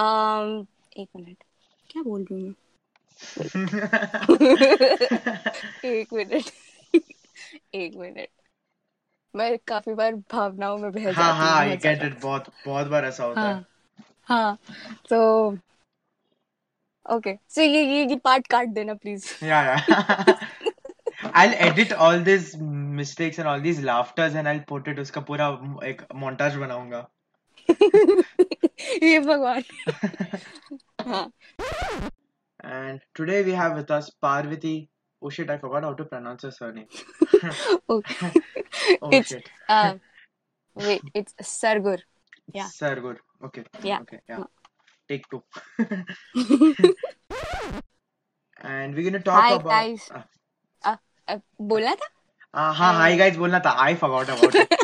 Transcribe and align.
um, 0.00 0.66
एक 0.96 1.08
minute. 1.16 1.44
क्या 1.90 2.02
बोल 2.02 2.26
रही 2.32 2.42
हूँ? 2.42 2.54
मैं 4.30 5.00
एक 5.84 6.12
मिनट। 6.12 6.50
एक 7.74 7.96
मिनट। 7.96 8.28
मैं 9.34 9.58
काफ़ी 9.68 9.94
बार 9.94 10.14
भावनाओं 10.32 10.78
में 10.78 10.92
बह 10.92 11.12
हाँ 11.12 11.14
जाती 11.14 11.46
हूँ 11.46 11.54
हाँ 11.54 11.58
आई 11.58 11.76
गेट 11.76 12.02
इट 12.04 12.20
बहुत 12.22 12.52
बहुत 12.66 12.86
बार 12.86 13.04
ऐसा 13.04 13.24
होता 13.24 13.40
है। 13.40 13.54
हाँ 13.54 13.64
हाँ। 14.28 14.58
तो 15.10 15.56
ओके 17.06 17.34
सो 17.48 17.60
ये 17.62 17.82
ये 17.84 18.04
ये 18.06 18.16
पार्ट 18.16 18.46
काट 18.46 18.68
देना 18.68 18.94
please 18.94 19.26
Yeah, 19.42 19.82
yeah. 19.88 20.36
I'll 21.34 21.54
edit 21.68 21.92
all 21.92 22.20
these 22.20 22.56
mistakes 22.56 23.38
and 23.38 23.48
all 23.48 23.60
these 23.60 23.80
laughters 23.80 24.34
and 24.34 24.48
I'll 24.48 24.64
put 24.72 24.88
it 24.88 24.98
उसका 24.98 25.20
पूरा 25.30 25.48
एक 25.84 26.02
montage 26.24 26.56
बनाऊँगा. 26.60 27.08
ये 29.02 29.18
भगवान। 29.20 29.62
And 32.64 33.00
today 33.14 33.42
we 33.42 33.52
have 33.52 33.74
with 33.74 33.92
us 33.92 34.10
Parvati 34.22 34.72
oh 35.22 35.30
shit 35.30 35.50
I 35.50 35.56
forgot 35.56 35.84
how 35.84 35.94
to 35.94 36.04
pronounce 36.04 36.44
her 36.44 36.50
surname 36.50 36.86
oh 39.02 39.22
shit 39.22 39.48
wait 40.76 41.10
it's 41.16 41.34
Sargur 41.48 42.04
या 42.56 42.66
Sargur 42.68 43.20
okay 43.44 43.60
okay 43.96 44.16
yeah 44.30 44.44
take 45.08 45.26
two 45.30 45.42
and 48.64 48.94
we 48.94 49.02
going 49.02 49.16
talk 49.16 49.44
about 49.44 49.66
hi 49.72 49.86
guys 49.86 50.08
बोलना 51.62 51.94
था? 51.94 52.08
हाँ 52.54 52.94
hi 52.94 53.16
guys 53.16 53.32
uh, 53.32 53.38
बोलना 53.38 53.58
था. 53.60 53.70
I 53.82 53.94
forgot 53.94 54.30
about 54.30 54.56
it 54.56 54.74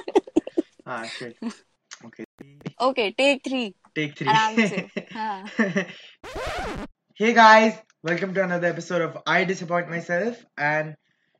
हाँ 0.89 1.05
shit 1.07 1.35
Okay. 2.05 2.25
Okay, 2.81 3.13
take 3.13 3.43
three. 3.43 3.75
Take 3.95 4.19
three. 4.19 4.29
hey 7.15 7.33
guys, 7.33 7.79
welcome 8.03 8.35
to 8.35 8.45
another 8.45 8.67
episode 8.67 9.01
of 9.01 9.17
I 9.27 9.45
Disappoint 9.45 9.89
Myself, 9.89 10.45
and 10.59 10.95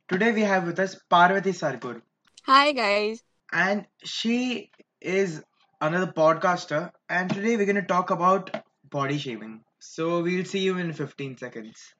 today 0.07 0.31
we 0.31 0.41
have 0.41 0.65
with 0.65 0.79
us 0.79 0.99
Parvati 1.09 1.51
Sargur. 1.51 2.01
Hi 2.45 2.71
guys. 2.71 3.21
And 3.51 3.85
she 4.03 4.71
is 4.99 5.43
another 5.79 6.11
podcaster, 6.11 6.91
and 7.07 7.29
today 7.29 7.55
we're 7.55 7.65
going 7.65 7.75
to 7.75 7.83
talk 7.83 8.09
about 8.09 8.49
body 8.89 9.19
shaming. 9.19 9.61
So 9.79 10.23
we'll 10.23 10.45
see 10.45 10.59
you 10.59 10.79
in 10.79 10.91
15 10.91 11.37
seconds. 11.37 11.93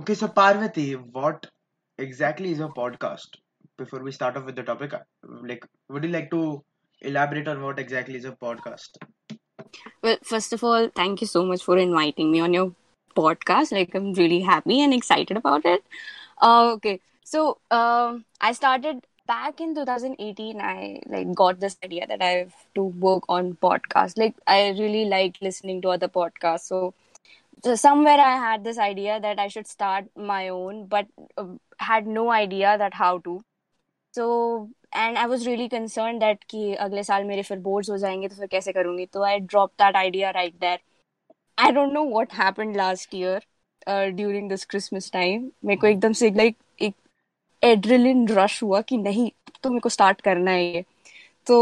Okay, 0.00 0.14
so 0.14 0.28
Parvati, 0.28 0.92
what 0.94 1.46
exactly 1.98 2.52
is 2.52 2.60
a 2.60 2.68
podcast? 2.68 3.36
Before 3.78 4.02
we 4.02 4.12
start 4.12 4.36
off 4.36 4.44
with 4.44 4.56
the 4.56 4.62
topic, 4.62 4.94
uh, 4.94 5.00
like, 5.24 5.66
would 5.88 6.04
you 6.04 6.10
like 6.10 6.30
to 6.30 6.64
elaborate 7.02 7.48
on 7.48 7.62
what 7.62 7.78
exactly 7.78 8.16
is 8.16 8.24
a 8.24 8.32
podcast? 8.32 8.96
well 10.02 10.16
first 10.24 10.52
of 10.52 10.64
all 10.64 10.88
thank 10.94 11.20
you 11.20 11.26
so 11.26 11.44
much 11.44 11.62
for 11.62 11.76
inviting 11.78 12.30
me 12.30 12.40
on 12.40 12.54
your 12.54 12.72
podcast 13.16 13.72
like 13.72 13.94
I'm 13.94 14.12
really 14.14 14.40
happy 14.40 14.80
and 14.82 14.94
excited 14.94 15.36
about 15.36 15.64
it 15.64 15.84
uh, 16.40 16.72
okay 16.74 17.00
so 17.24 17.58
um 17.70 18.24
I 18.40 18.52
started 18.52 19.04
back 19.26 19.60
in 19.60 19.74
2018 19.74 20.60
I 20.60 21.00
like 21.06 21.34
got 21.34 21.60
this 21.60 21.76
idea 21.84 22.06
that 22.06 22.22
I 22.22 22.30
have 22.42 22.54
to 22.74 22.84
work 22.84 23.24
on 23.28 23.56
podcast 23.62 24.18
like 24.18 24.34
I 24.46 24.70
really 24.70 25.04
like 25.06 25.38
listening 25.40 25.82
to 25.82 25.90
other 25.90 26.08
podcasts 26.08 26.68
so 26.72 26.94
so 27.64 27.74
somewhere 27.74 28.18
I 28.20 28.36
had 28.36 28.64
this 28.64 28.78
idea 28.78 29.20
that 29.20 29.38
I 29.38 29.48
should 29.48 29.66
start 29.66 30.06
my 30.16 30.48
own, 30.48 30.86
but 30.86 31.06
uh, 31.36 31.46
had 31.78 32.06
no 32.06 32.30
idea 32.30 32.76
that 32.78 32.94
how 32.94 33.18
to. 33.18 33.40
So 34.14 34.70
and 34.92 35.18
I 35.18 35.26
was 35.26 35.46
really 35.46 35.68
concerned 35.68 36.22
that 36.22 36.44
कि 36.50 36.74
अगले 36.74 37.02
साल 37.02 37.24
मेरे 37.24 37.42
फिर 37.42 37.58
boards 37.62 37.90
हो 37.90 37.98
जाएँगे 37.98 38.28
तो 38.28 38.36
फिर 38.36 38.46
कैसे 38.46 38.72
करूँगी 38.72 39.06
तो 39.06 39.24
I 39.26 39.38
dropped 39.54 39.78
that 39.78 39.94
idea 39.94 40.32
right 40.36 40.54
there. 40.60 40.78
I 41.58 41.70
don't 41.72 41.92
know 41.92 42.04
what 42.16 42.32
happened 42.32 42.76
last 42.76 43.14
year 43.14 43.40
uh, 43.86 44.10
during 44.10 44.48
this 44.48 44.64
Christmas 44.64 45.10
time. 45.10 45.50
मेरे 45.64 45.80
को 45.80 45.86
एकदम 45.86 46.12
से 46.12 46.30
like 46.30 46.56
एक 46.82 46.94
एड्रेलिन 47.64 48.28
रश 48.28 48.62
हुआ 48.62 48.80
कि 48.80 48.96
नहीं 48.96 49.30
तो 49.62 49.70
मेरे 49.70 49.80
को 49.80 49.88
स्टार्ट 49.88 50.20
करना 50.20 50.50
है 50.50 50.64
ये 50.64 50.84
तो 51.46 51.58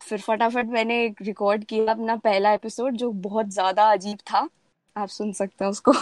फिर 0.00 0.20
फटाफट 0.20 0.66
मैंने 0.66 1.14
रिकॉर्ड 1.22 1.64
किया 1.64 1.92
अपना 1.92 2.16
पहला 2.16 2.52
एपिसोड 2.52 2.96
जो 2.96 3.10
बहुत 3.28 3.46
ज़्यादा 3.46 3.90
अजीब 3.92 4.18
था 4.18 4.48
आप 4.96 5.08
सुन 5.08 5.32
सकते 5.32 5.64
हैं 5.64 5.70
उसको। 5.70 5.92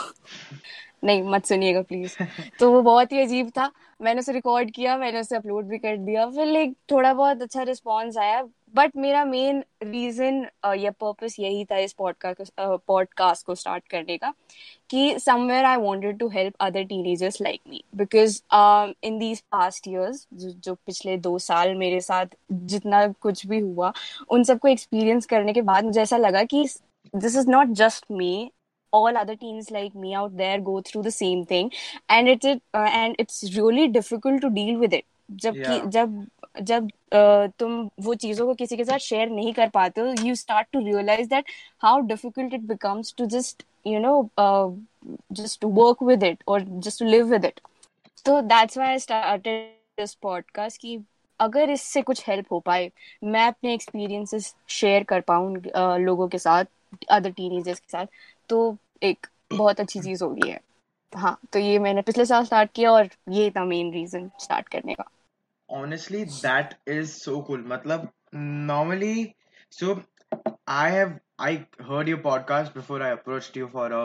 नहीं, 1.04 1.22
मत 1.22 1.44
सुनिएगा 1.47 1.82
प्लीज़ 1.82 2.16
तो 2.58 2.70
वो 2.72 2.80
बहुत 2.82 3.12
ही 3.12 3.20
अजीब 3.20 3.48
था। 3.50 3.70
मैंने 4.00 4.20
उसे 4.20 4.32
रिकॉर्ड 4.32 4.70
किया, 4.70 4.97
मैंने 4.97 5.20
उसे 5.20 5.36
अपलोड 5.36 5.69
भी 5.69 5.78
कर 5.78 5.97
दिया। 5.98 6.26
फिर 6.30 6.47
लाइक 6.47 6.75
थोड़ा 6.91 7.12
बहुत 7.14 7.42
अच्छा 7.42 7.62
रिस्पॉन्स 7.62 8.19
आया। 8.19 8.42
बट 8.75 8.97
मेरा 8.97 9.25
मेन 9.25 9.62
रीजन 9.82 10.47
या 10.78 10.91
पर्पस 11.00 11.36
यही 11.41 11.64
था 11.64 11.78
इस 11.78 11.92
पॉडकास्ट 11.92 12.52
पॉडकास्ट 12.60 13.47
को 13.47 13.54
स्टार्ट 13.54 13.88
करने 13.91 14.16
का, 14.19 14.32
कि 14.91 15.19
somewhere 15.19 15.64
I 15.64 15.76
wanted 15.76 16.19
to 16.19 16.28
help 16.28 16.54
other 16.60 16.84
teenagers 16.84 17.41
like 17.42 17.60
me 17.69 17.82
because 17.97 18.41
in 19.04 19.19
these 19.19 19.41
past 19.52 19.88
years 19.88 20.26
जो 20.34 20.75
पिछले 20.76 21.16
दो 21.19 21.38
साल 21.41 21.75
मेरे 21.75 22.00
साथ 22.00 22.26
जितना 22.52 23.06
कुछ 23.12 23.47
भी 23.47 23.58
हुआ, 23.58 23.92
उन 24.31 24.44
सबको 24.44 24.69
एक्सपीरियंस 24.69 25.26
करने 25.26 25.52
के 25.52 25.62
बाद 25.62 25.84
मुझे 25.84 26.00
ऐसा 26.02 26.16
लगा 26.16 26.42
कि 26.44 26.66
this 27.14 27.36
is 27.36 27.50
not 27.50 27.69
just 27.76 28.12
me 28.12 28.34
all 28.94 29.18
other 29.18 29.35
teens 29.35 29.69
like 29.72 29.95
me 29.95 30.13
out 30.16 30.35
there 30.38 30.59
go 30.59 30.81
through 30.81 31.03
the 31.03 31.12
same 31.12 31.45
thing 31.45 31.72
and 32.09 32.28
it, 32.28 32.45
it 32.45 32.62
uh, 32.73 32.90
and 32.94 33.16
it's 33.19 33.56
really 33.57 33.88
difficult 33.88 34.41
to 34.41 34.50
deal 34.50 34.79
with 34.79 34.94
it 34.94 35.06
जबकि 35.31 35.63
Yeah. 35.63 35.90
जब 35.91 36.28
जब 36.62 36.88
uh, 36.88 37.51
तुम 37.59 37.90
वो 38.01 38.13
चीजों 38.16 38.45
को 38.47 38.53
किसी 38.53 38.78
के 38.78 38.84
साथ 38.84 38.97
शेयर 39.00 39.29
नहीं 39.29 39.53
कर 39.53 39.69
पाते 39.69 40.01
हो 40.01 40.13
you 40.25 40.35
start 40.35 40.68
to 40.73 40.79
realise 40.85 41.28
that 41.29 41.50
how 41.84 42.00
difficult 42.07 42.53
it 42.53 42.62
becomes 42.68 43.13
to 43.18 43.25
just 43.35 43.63
you 43.88 44.00
know 44.00 44.13
just 45.34 45.59
to 45.62 45.69
work 45.81 46.03
with 46.03 46.23
it 46.23 46.44
और 46.47 46.62
just 46.85 47.00
to 47.00 47.06
live 47.06 47.25
with 47.31 47.45
it 47.45 47.59
तो 48.25 48.40
that's 48.53 48.78
why 48.78 48.90
I 48.90 49.00
started 49.00 49.69
this 49.97 50.13
podcast 50.22 50.81
कि 50.81 51.00
अगर 51.40 51.69
इससे 51.69 52.01
कुछ 52.01 52.28
हेल्प 52.28 52.51
हो 52.51 52.59
पाए 52.66 52.90
मैं 53.23 53.47
अपने 53.47 53.73
एक्सपीरियंसेस 53.73 54.53
शेयर 54.69 55.03
कर 55.03 55.22
पाऊँ 55.22 55.56
uh, 55.56 55.97
लोगों 56.00 56.28
के 56.28 56.38
साथ 56.38 56.66
अदर 57.12 57.31
टीनेजर्स 57.31 57.79
के 57.79 57.91
साथ 57.91 58.06
तो 58.48 58.76
एक 59.03 59.26
बहुत 59.53 59.80
अच्छी 59.80 60.00
चीज़ 60.00 60.25
हो 60.25 60.30
गई 60.30 60.48
है 60.50 60.60
हाँ 61.12 61.38
तो 61.53 61.58
ये 61.58 61.78
मैंने 61.78 62.03
पिछले 62.03 62.25
साल 62.26 62.44
स्टार्ट 62.44 62.70
किया 62.75 62.92
और 62.92 63.08
ये 63.28 63.50
था 63.50 63.64
मेन 63.64 63.92
रीजन 63.92 64.30
स्टार्ट 64.41 64.69
करने 64.69 64.94
का 64.94 65.04
Honestly, 65.69 66.25
that 66.42 66.75
is 66.86 67.12
so 67.25 67.42
cool. 67.42 67.58
मतलब 67.58 68.08
normally, 68.70 69.36
so 69.70 70.02
I 70.66 70.91
have 70.91 71.20
I 71.38 71.66
heard 71.81 72.08
your 72.08 72.19
podcast 72.19 72.75
before 72.75 73.02
I 73.02 73.08
approached 73.08 73.56
you 73.56 73.69
for 73.69 73.86
a 73.92 74.02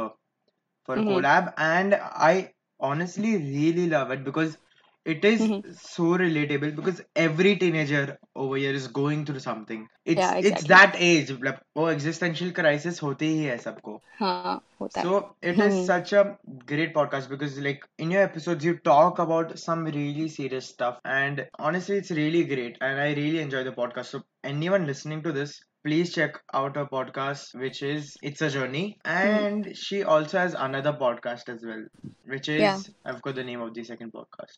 for 0.87 0.95
for 0.95 0.97
a 0.97 1.03
for 1.03 1.21
collab 1.21 1.53
and 1.57 1.95
I 2.29 2.53
honestly 2.79 3.33
really 3.37 3.87
love 3.89 4.11
it 4.11 4.23
because 4.23 4.57
it 5.06 5.24
is 5.24 5.44
Mhm. 5.44 5.62
so 5.72 6.04
relatable 6.24 6.74
because 6.76 7.02
every 7.16 7.56
teenager 7.56 8.18
over 8.34 8.56
here 8.56 8.72
is 8.72 8.86
going 8.88 9.24
through 9.24 9.40
something. 9.40 9.88
It's 10.04 10.32
Yeah, 10.32 10.36
it's 10.38 10.64
exactly. 10.64 10.68
that 10.74 10.94
age. 10.98 11.32
मतलब 11.32 11.60
वो 11.76 11.90
existential 11.92 12.52
crisis 12.60 13.00
होते 13.02 13.26
ही 13.26 13.42
है 13.44 13.58
सबको. 13.58 14.00
हाँ 14.18 14.54
होता 14.80 15.00
है 15.00 15.06
So 15.06 15.36
it 15.42 15.60
is 15.60 15.74
Mhm. 15.74 15.86
such 15.86 16.12
a 16.12 16.36
great 16.66 16.94
podcast 16.94 17.28
because 17.28 17.58
like 17.60 17.86
in 17.98 18.10
your 18.10 18.22
episodes 18.22 18.64
you 18.64 18.76
talk 18.78 19.18
about 19.18 19.58
some 19.58 19.84
really 19.84 20.28
serious 20.28 20.68
stuff 20.68 20.98
and 21.04 21.46
honestly 21.58 21.96
it's 21.96 22.10
really 22.10 22.44
great 22.44 22.76
and 22.80 23.00
I 23.00 23.12
really 23.14 23.40
enjoy 23.40 23.64
the 23.64 23.72
podcast. 23.72 24.06
So 24.16 24.22
anyone 24.44 24.86
listening 24.86 25.22
to 25.22 25.32
this, 25.32 25.60
please 25.87 26.13
check 26.13 26.39
out 26.53 26.75
her 26.75 26.85
podcast 26.85 27.55
which 27.55 27.81
is 27.81 28.17
It's 28.21 28.41
a 28.41 28.49
Journey 28.49 28.97
hmm. 29.05 29.11
and 29.11 29.77
she 29.77 30.03
also 30.03 30.37
has 30.39 30.53
another 30.53 30.91
podcast 30.91 31.47
as 31.47 31.63
well 31.63 31.85
which 32.25 32.49
is 32.49 32.59
Yeah. 32.61 32.79
I've 33.05 33.21
got 33.21 33.35
the 33.35 33.43
name 33.45 33.61
of 33.61 33.73
the 33.73 33.85
second 33.85 34.11
podcast. 34.11 34.57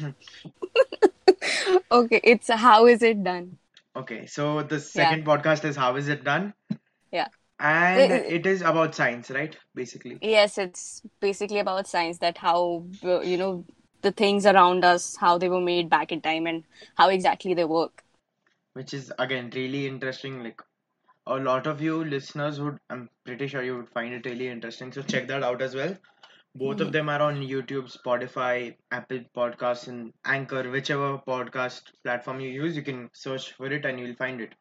okay 1.98 2.20
it's 2.22 2.50
how 2.50 2.86
is 2.86 3.02
it 3.02 3.24
done 3.24 3.56
Okay, 3.96 4.26
so 4.26 4.62
the 4.64 4.80
second 4.80 5.24
podcast 5.24 5.64
is 5.64 5.76
How 5.76 5.94
Is 5.94 6.08
It 6.08 6.24
Done? 6.24 6.52
Yeah. 7.12 7.28
And 7.60 8.10
it 8.10 8.44
is 8.44 8.60
about 8.60 8.92
science, 8.92 9.30
right? 9.30 9.56
Basically. 9.74 10.18
yes 10.20 10.58
it's 10.58 11.00
basically 11.20 11.60
about 11.60 11.86
science 11.86 12.18
that 12.18 12.36
how 12.36 12.84
you 13.02 13.38
know 13.38 13.64
the 14.02 14.12
things 14.12 14.44
around 14.44 14.84
us 14.84 15.16
how 15.16 15.38
they 15.38 15.48
were 15.48 15.60
made 15.72 15.88
back 15.88 16.12
in 16.12 16.20
time 16.20 16.46
and 16.46 16.64
how 16.96 17.08
exactly 17.08 17.54
they 17.54 17.64
work 17.64 18.03
which 18.74 18.94
is 18.94 19.12
again 19.18 19.50
really 19.54 19.86
interesting 19.86 20.42
like 20.44 20.60
a 21.26 21.36
lot 21.36 21.66
of 21.66 21.80
you 21.80 22.04
listeners 22.04 22.60
would 22.60 22.78
i'm 22.90 23.08
pretty 23.24 23.46
sure 23.46 23.62
you 23.62 23.76
would 23.76 23.88
find 23.88 24.14
it 24.14 24.26
really 24.26 24.48
interesting 24.48 24.92
so 24.92 25.02
check 25.02 25.26
that 25.26 25.42
out 25.42 25.62
as 25.62 25.74
well 25.74 25.96
both 26.54 26.80
of 26.80 26.88
hmm. 26.88 26.92
them 26.92 27.08
are 27.08 27.22
on 27.22 27.40
youtube 27.40 27.90
spotify 27.96 28.74
apple 28.90 29.20
podcasts 29.36 29.88
and 29.88 30.12
anchor 30.24 30.70
whichever 30.70 31.18
podcast 31.26 31.82
platform 32.04 32.40
you 32.40 32.50
use 32.50 32.76
you 32.76 32.82
can 32.82 33.08
search 33.12 33.52
for 33.52 33.72
it 33.72 33.84
and 33.84 33.98
you'll 33.98 34.16
find 34.16 34.40
it 34.40 34.54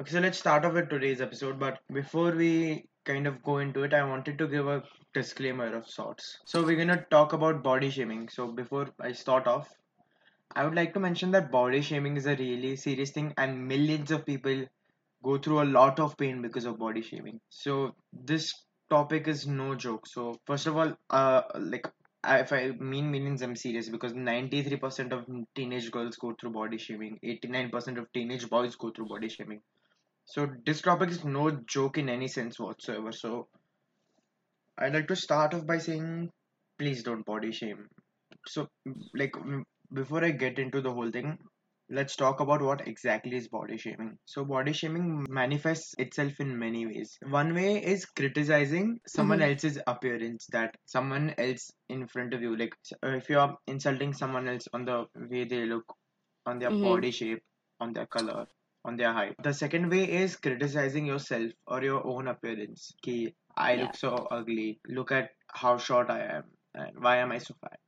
okay 0.00 0.10
so 0.10 0.20
let's 0.20 0.38
start 0.38 0.64
off 0.64 0.74
with 0.74 0.90
today's 0.90 1.20
episode 1.20 1.58
but 1.58 1.78
before 1.92 2.32
we 2.32 2.84
kind 3.08 3.26
of 3.26 3.42
go 3.42 3.58
into 3.58 3.84
it, 3.84 3.94
I 3.94 4.04
wanted 4.04 4.38
to 4.38 4.46
give 4.46 4.68
a 4.68 4.82
disclaimer 5.14 5.74
of 5.74 5.88
sorts. 5.88 6.38
So 6.44 6.62
we're 6.62 6.76
gonna 6.76 7.04
talk 7.10 7.32
about 7.32 7.62
body 7.62 7.90
shaming. 7.90 8.28
So 8.28 8.46
before 8.52 8.88
I 9.00 9.12
start 9.12 9.46
off, 9.46 9.68
I 10.54 10.64
would 10.64 10.74
like 10.74 10.94
to 10.94 11.00
mention 11.00 11.30
that 11.32 11.50
body 11.50 11.80
shaming 11.82 12.16
is 12.16 12.26
a 12.26 12.36
really 12.36 12.76
serious 12.76 13.10
thing, 13.10 13.34
and 13.36 13.66
millions 13.68 14.10
of 14.10 14.26
people 14.26 14.64
go 15.22 15.38
through 15.38 15.62
a 15.62 15.70
lot 15.78 16.00
of 16.00 16.16
pain 16.16 16.42
because 16.42 16.64
of 16.64 16.78
body 16.78 17.02
shaming. 17.02 17.40
So 17.50 17.94
this 18.12 18.52
topic 18.90 19.28
is 19.28 19.46
no 19.46 19.74
joke. 19.74 20.06
So 20.06 20.40
first 20.46 20.66
of 20.66 20.76
all, 20.76 20.94
uh, 21.10 21.42
like 21.58 21.86
if 22.24 22.52
I 22.52 22.70
mean 22.78 23.10
millions, 23.10 23.42
I'm 23.42 23.56
serious 23.56 23.88
because 23.88 24.12
93% 24.12 25.12
of 25.12 25.26
teenage 25.54 25.90
girls 25.90 26.16
go 26.16 26.34
through 26.38 26.50
body 26.50 26.78
shaming, 26.78 27.18
89% 27.24 27.98
of 27.98 28.12
teenage 28.12 28.48
boys 28.48 28.76
go 28.76 28.90
through 28.90 29.06
body 29.06 29.28
shaming. 29.28 29.60
So 30.24 30.48
this 30.66 30.82
topic 30.82 31.10
is 31.10 31.24
no 31.24 31.50
joke 31.50 31.98
in 31.98 32.08
any 32.08 32.28
sense 32.28 32.58
whatsoever. 32.58 33.12
So 33.12 33.48
I'd 34.76 34.94
like 34.94 35.08
to 35.08 35.16
start 35.16 35.54
off 35.54 35.66
by 35.66 35.78
saying, 35.78 36.30
please 36.78 37.02
don't 37.02 37.24
body 37.24 37.50
shame. 37.50 37.88
So, 38.46 38.68
like, 39.14 39.34
before 39.92 40.24
I 40.24 40.30
get 40.30 40.58
into 40.58 40.80
the 40.80 40.92
whole 40.92 41.10
thing, 41.10 41.38
let's 41.90 42.16
talk 42.16 42.40
about 42.40 42.62
what 42.62 42.86
exactly 42.88 43.36
is 43.36 43.48
body 43.48 43.76
shaming. 43.76 44.18
So, 44.26 44.44
body 44.44 44.72
shaming 44.72 45.26
manifests 45.28 45.94
itself 45.98 46.40
in 46.40 46.58
many 46.58 46.86
ways. 46.86 47.18
One 47.22 47.54
way 47.54 47.82
is 47.84 48.04
criticizing 48.06 49.00
someone 49.06 49.40
Mm-hmm. 49.40 49.50
else's 49.50 49.78
appearance, 49.86 50.46
that 50.52 50.76
someone 50.86 51.34
else 51.38 51.70
in 51.88 52.06
front 52.08 52.34
of 52.34 52.42
you, 52.42 52.56
like, 52.56 52.74
uh, 53.04 53.08
if 53.10 53.28
you 53.30 53.38
are 53.38 53.56
insulting 53.66 54.12
someone 54.12 54.48
else 54.48 54.68
on 54.72 54.84
the 54.84 55.06
way 55.16 55.44
they 55.44 55.64
look, 55.66 55.84
on 56.46 56.58
their 56.58 56.70
Mm-hmm. 56.70 56.82
body 56.82 57.10
shape, 57.10 57.42
on 57.80 57.92
their 57.92 58.06
color, 58.06 58.46
on 58.84 58.96
their 58.96 59.12
height. 59.12 59.36
The 59.42 59.52
second 59.54 59.90
way 59.90 60.04
is 60.10 60.36
criticizing 60.36 61.06
yourself 61.06 61.52
or 61.66 61.82
your 61.82 62.04
own 62.06 62.28
appearance. 62.28 62.92
Ki, 63.02 63.34
I 63.56 63.76
Yeah. 63.76 63.82
look 63.82 63.96
so 63.96 64.26
ugly. 64.30 64.80
Look 64.86 65.12
at 65.12 65.30
how 65.48 65.78
short 65.78 66.10
I 66.10 66.20
am, 66.38 66.44
and 66.74 67.00
why 67.00 67.16
am 67.18 67.32
I 67.32 67.38
so 67.38 67.54
fat? 67.60 67.78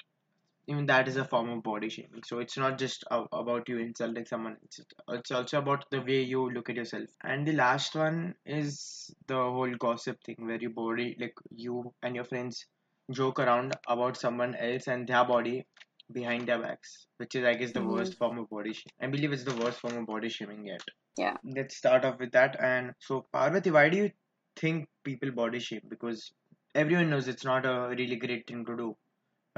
Even 0.71 0.87
that 0.87 1.07
is 1.09 1.17
a 1.19 1.25
form 1.27 1.51
of 1.51 1.63
body 1.63 1.91
shaming. 1.91 2.23
So 2.25 2.39
it's 2.39 2.57
not 2.57 2.79
just 2.79 3.05
a- 3.11 3.27
about 3.33 3.69
you 3.69 3.79
insulting 3.79 4.25
someone. 4.25 4.57
It's 4.63 4.81
it's 5.09 5.31
also 5.31 5.59
about 5.59 5.85
the 5.91 6.01
way 6.01 6.23
you 6.23 6.49
look 6.51 6.71
at 6.71 6.77
yourself. 6.77 7.11
And 7.23 7.47
the 7.47 7.53
last 7.53 7.95
one 7.95 8.35
is 8.47 9.11
the 9.27 9.35
whole 9.37 9.75
gossip 9.75 10.23
thing, 10.25 10.37
where 10.47 10.57
you 10.67 10.71
body 10.71 11.17
like 11.21 11.35
you 11.51 11.93
and 12.03 12.15
your 12.17 12.25
friends 12.25 12.65
joke 13.11 13.39
around 13.41 13.77
about 13.89 14.17
someone 14.17 14.55
else 14.55 14.87
and 14.87 15.07
their 15.09 15.25
body 15.27 15.67
behind 16.13 16.49
their 16.49 16.61
backs, 16.63 17.07
which 17.19 17.35
is 17.35 17.45
I 17.45 17.55
guess 17.55 17.73
the 17.73 17.81
Mm-hmm. 17.81 17.93
worst 17.99 18.17
form 18.19 18.39
of 18.39 18.49
body 18.51 18.73
shaming. 18.73 18.97
I 19.03 19.09
believe 19.09 19.33
it's 19.33 19.45
the 19.45 19.57
worst 19.65 19.81
form 19.81 19.97
of 19.99 20.07
body 20.07 20.29
shaming 20.29 20.65
yet. 20.67 20.83
Yeah. 21.19 21.37
Let's 21.45 21.77
start 21.77 22.05
off 22.05 22.19
with 22.21 22.33
that. 22.33 22.57
And 22.61 22.95
so 23.01 23.27
Parvati, 23.33 23.71
why 23.71 23.89
do 23.91 23.97
you 23.99 24.11
think 24.57 24.89
people 25.05 25.31
body 25.33 25.59
shame? 25.59 25.83
Because 25.89 26.31
everyone 26.75 27.11
knows 27.11 27.29
it's 27.29 27.45
not 27.45 27.67
a 27.67 27.89
really 27.97 28.17
great 28.17 28.47
thing 28.47 28.65
to 28.67 28.77
do. 28.77 28.97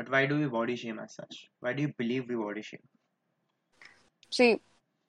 But 0.02 0.10
why 0.10 0.26
do 0.26 0.40
we 0.40 0.46
body 0.46 0.76
shame 0.76 1.00
as 1.00 1.16
such? 1.16 1.50
Why 1.60 1.74
do 1.74 1.82
you 1.82 1.94
believe 1.98 2.30
we 2.30 2.36
body 2.36 2.62
shame? 2.62 2.82
See, 4.30 4.62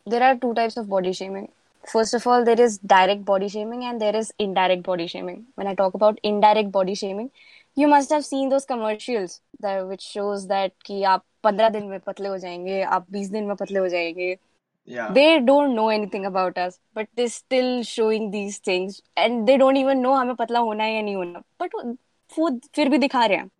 there 0.06 0.22
are 0.22 0.37
two 0.37 0.55
types 0.55 0.76
of 0.76 0.88
body 0.88 1.12
shaming. 1.12 1.50
First 1.87 2.14
of 2.14 2.26
all, 2.26 2.44
there 2.44 2.60
is 2.60 2.78
direct 2.78 3.25
body 3.25 3.49
shaming 3.49 3.84
and 3.84 4.00
there 4.00 4.16
is 4.16 4.32
indirect 4.38 4.82
body 4.82 5.06
shaming. 5.06 5.46
When 5.55 5.66
I 5.66 5.75
talk 5.75 5.94
about 5.94 6.19
indirect 6.22 6.72
body 6.72 6.94
shaming, 6.94 7.31
you 7.76 7.87
must 7.87 8.10
have 8.10 8.25
seen 8.25 8.49
those 8.49 8.66
commercials 8.66 9.40
that 9.60 9.87
which 9.87 10.02
shows 10.02 10.46
that 10.49 10.72
कि 10.87 11.02
आप 11.02 11.22
15 11.46 11.70
दिन 11.70 11.84
में 11.84 12.00
पतले 12.00 12.28
हो 12.28 12.38
जाएंगे, 12.38 12.82
आप 12.82 13.06
20 13.12 13.31
दिन 13.31 13.44
में 13.44 13.56
पतले 13.56 13.78
हो 13.78 13.88
जाएंगे. 13.88 14.38
Yeah. 14.87 15.12
They 15.12 15.40
don't 15.40 15.75
know 15.75 15.88
anything 15.88 16.25
about 16.26 16.58
us, 16.58 16.78
but 16.94 17.06
they're 17.14 17.28
still 17.28 17.82
showing 17.82 18.31
these 18.31 18.58
things 18.58 19.02
and 19.16 19.46
they 19.49 19.56
don't 19.58 19.76
even 19.76 20.02
know 20.02 20.16
हमें 20.16 20.34
पतला 20.34 20.58
होना 20.58 20.84
है 20.84 20.94
या 20.94 21.02
नहीं 21.02 21.16
होना. 21.16 21.43
But 21.62 21.75
वो 21.75 21.96
वो 22.38 22.60
फिर 22.75 22.88
भी 22.88 22.99
दिखा 22.99 23.26
रहे 23.26 23.38
हैं. 23.38 23.50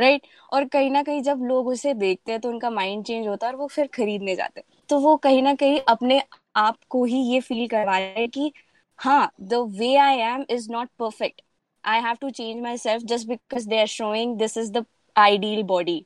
राइट? 0.00 0.26
और 0.52 0.64
कहीं 0.66 0.90
ना 0.90 1.02
कहीं 1.02 1.22
जब 1.22 1.40
लोग 1.44 1.68
उसे 1.68 1.94
देखते 1.94 2.32
हैं 2.32 2.40
तो 2.40 2.48
उनका 2.48 2.70
माइंड 2.70 3.04
चेंज 3.04 3.26
होता 3.28 3.46
है 3.46 3.52
और 3.52 3.58
वो 3.58 3.66
फिर 3.68 3.86
खरीदने 3.94 4.34
जाते 4.36 4.60
हैं। 4.60 4.66
तो 4.88 4.98
वो 5.00 5.16
कहीं 5.18 5.42
ना 5.42 5.54
कहीं 5.54 5.80
अपने 5.88 6.20
आप 6.56 6.78
को 6.90 7.04
ही 7.04 7.20
ये 7.32 7.40
फील 7.40 7.66
करवा 7.68 7.98
रहे 7.98 8.08
हैं 8.10 8.28
कि 8.30 8.52
हाँ 8.98 9.30
the 9.42 9.54
way 9.78 9.94
I 9.98 10.18
am 10.20 10.44
is 10.50 10.70
not 10.72 10.88
perfect 10.98 11.40
I 11.84 12.00
have 12.00 12.16
to 12.20 12.30
change 12.30 12.60
myself 12.78 13.02
just 13.04 13.28
because 13.28 13.68
they 13.68 13.80
are 13.80 13.86
showing 13.88 14.36
this 14.38 14.56
is 14.58 14.72
the 14.72 14.84
ideal 15.16 15.62
body 15.64 16.04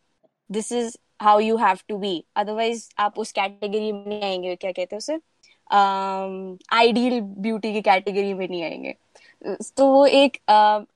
this 0.50 0.72
is 0.72 0.96
how 1.22 1.38
you 1.40 1.56
have 1.56 1.78
to 1.88 1.96
be 1.98 2.24
otherwise 2.36 2.88
आप 2.98 3.18
उस 3.18 3.32
category 3.32 3.92
में 3.92 4.04
नहीं 4.06 4.22
आएँगे। 4.22 4.54
क्या 4.56 4.72
कहते 4.72 4.96
हैं 4.96 4.98
उसे? 4.98 5.18
Ideal 6.76 7.20
beauty 7.20 7.72
की 7.72 7.80
कैटेगरी 7.82 8.32
में 8.34 8.46
नहीं 8.48 8.62
आएँगे। 8.62 8.94
तो 9.76 9.86
वो 9.86 10.04
एक 10.06 10.36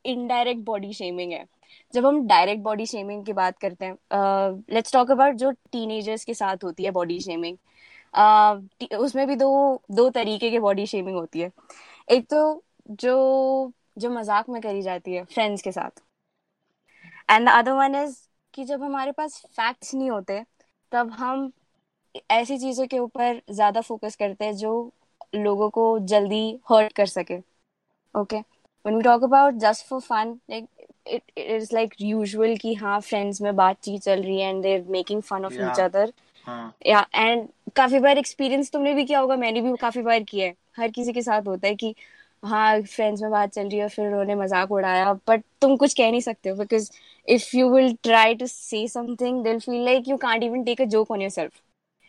इनडायरेक्ट 0.06 0.60
बॉडी 0.64 0.92
शेमिंग 0.92 1.32
है। 1.32 1.44
जब 1.94 2.06
हम 2.06 2.26
डायरेक्ट 2.28 2.62
बॉडी 2.62 2.86
शेमिंग 2.86 3.24
की 3.26 3.32
बात 3.32 3.58
करते 3.58 3.84
हैं 3.84 4.64
लेट्स 4.74 4.92
टॉक 4.92 5.10
अबाउट 5.10 5.34
जो 5.36 5.50
टीनेजर्स 5.72 6.24
के 6.24 6.34
साथ 6.34 6.64
होती 6.64 6.84
है 6.84 6.90
बॉडी 6.92 7.20
शेमिंग 7.20 7.56
उसमें 9.00 9.26
भी 9.28 9.36
दो 9.36 9.48
दो 9.92 10.08
तरीके 10.10 10.50
की 10.50 10.58
बॉडी 10.58 10.86
शेमिंग 10.86 11.16
होती 11.16 11.40
है. 11.40 11.50
एक 12.10 12.26
तो 12.30 12.62
जो 12.90 13.72
जो 13.98 14.10
मज़ाक 14.10 14.48
में 14.48 14.60
करी 14.62 14.82
जाती 14.82 15.14
है 15.14 15.24
फ्रेंड्स 15.24 15.62
के 15.62 15.72
साथ. 15.72 16.02
एंड 17.30 17.48
अदर 17.48 17.72
वन 17.72 17.94
इज़ 17.94 18.16
कि 18.54 18.64
जब 18.64 18.82
हमारे 18.82 19.12
पास 19.12 19.40
फैक्ट्स 19.56 19.94
नहीं 19.94 20.10
होते, 20.10 20.42
तब 20.92 21.10
हम 21.12 21.50
ऐसी 22.30 22.58
चीज़ों 22.58 22.86
के 22.86 22.98
ऊपर 22.98 23.40
ज़्यादा 23.50 23.80
फोकस 23.80 24.16
करते 24.16 24.44
हैं 24.44 24.54
जो 24.56 24.72
लोगों 25.36 25.68
को 25.70 25.98
जल्दी 26.08 26.42
हर्ट 26.70 26.92
कर 26.92 27.06
सके. 27.08 27.38
Okay 28.14 28.40
when 28.88 28.98
we 28.98 29.02
talk 29.02 29.24
about 29.26 29.62
just 29.62 29.86
for 29.86 30.00
fun 30.02 30.34
like 30.48 30.68
it, 31.06 31.22
it 31.36 31.50
is 31.56 31.72
like 31.72 32.00
usual 32.00 32.58
कि 32.58 32.74
हाँ 32.74 33.00
friends 33.00 33.40
में 33.42 33.54
बातचीत 33.56 34.02
चल 34.02 34.22
रही 34.22 34.40
है 34.40 34.52
and 34.52 34.64
they're 34.64 34.84
making 34.96 35.22
fun 35.22 35.44
of 35.44 35.52
yeah. 35.52 35.68
each 35.68 35.80
other. 35.80 36.06
हाँ। 36.46 36.72
या 36.86 37.06
एंड 37.14 37.48
काफ़ी 37.76 37.98
बार 38.00 38.18
एक्सपीरियंस 38.18 38.70
तुमने 38.72 38.94
भी 38.94 39.04
किया 39.04 39.18
होगा 39.20 39.36
मैंने 39.36 39.60
भी 39.60 39.76
काफ़ी 39.80 40.02
बार 40.02 40.22
किया 40.22 40.46
है। 40.46 40.54
हर 40.78 40.90
किसी 40.90 41.12
के 41.12 41.22
साथ 41.22 41.46
होता 41.48 41.68
है 41.68 41.74
कि 41.74 41.94
हाँ 42.42 42.80
फ्रेंड्स 42.82 43.22
में 43.22 43.30
बात 43.30 43.52
चल 43.52 43.68
रही 43.68 43.78
है 43.78 43.88
फिर 43.88 44.06
उन्होंने 44.06 44.34
मज़ाक 44.34 44.72
उड़ाया 44.72 45.12
बट 45.28 45.42
तुम 45.60 45.76
कुछ 45.76 45.94
कह 45.94 46.10
नहीं 46.10 46.20
सकते 46.20 46.48
हो 46.48 46.56
because 46.56 46.90
if 47.28 47.56
you 47.56 47.68
will 47.70 47.96
try 48.02 48.34
to 48.34 48.46
say 48.46 48.86
something 48.88 49.42
they'll 49.44 49.58
feel 49.60 49.84
like 49.84 50.08
you 50.08 50.16
can't 50.16 50.42
even 50.42 50.64
take 50.64 50.80
a 50.80 50.84
joke 50.84 51.10
on 51.10 51.22
yourself 51.22 51.60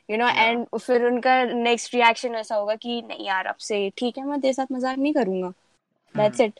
you 0.09 0.17
know 0.17 0.25
Yeah. 0.25 0.37
एंड 0.39 0.65
फिर 0.77 1.05
उनका 1.05 1.43
नेक्स्ट 1.43 1.95
रिएक्शन 1.95 2.35
ऐसा 2.35 2.55
होगा 2.55 2.75
कि 2.75 3.01
नहीं 3.07 3.25
यार 3.27 3.45
अब 3.45 3.55
से 3.59 3.89
ठीक 3.97 4.17
है 4.17 4.23
मैं 4.25 4.39
तेरे 4.41 4.53
साथ 4.53 4.71
मज़ाक 4.71 4.97
नहीं 4.97 5.13
करूँगा। 5.13 5.51
दैट्स 6.15 6.41
इट 6.41 6.59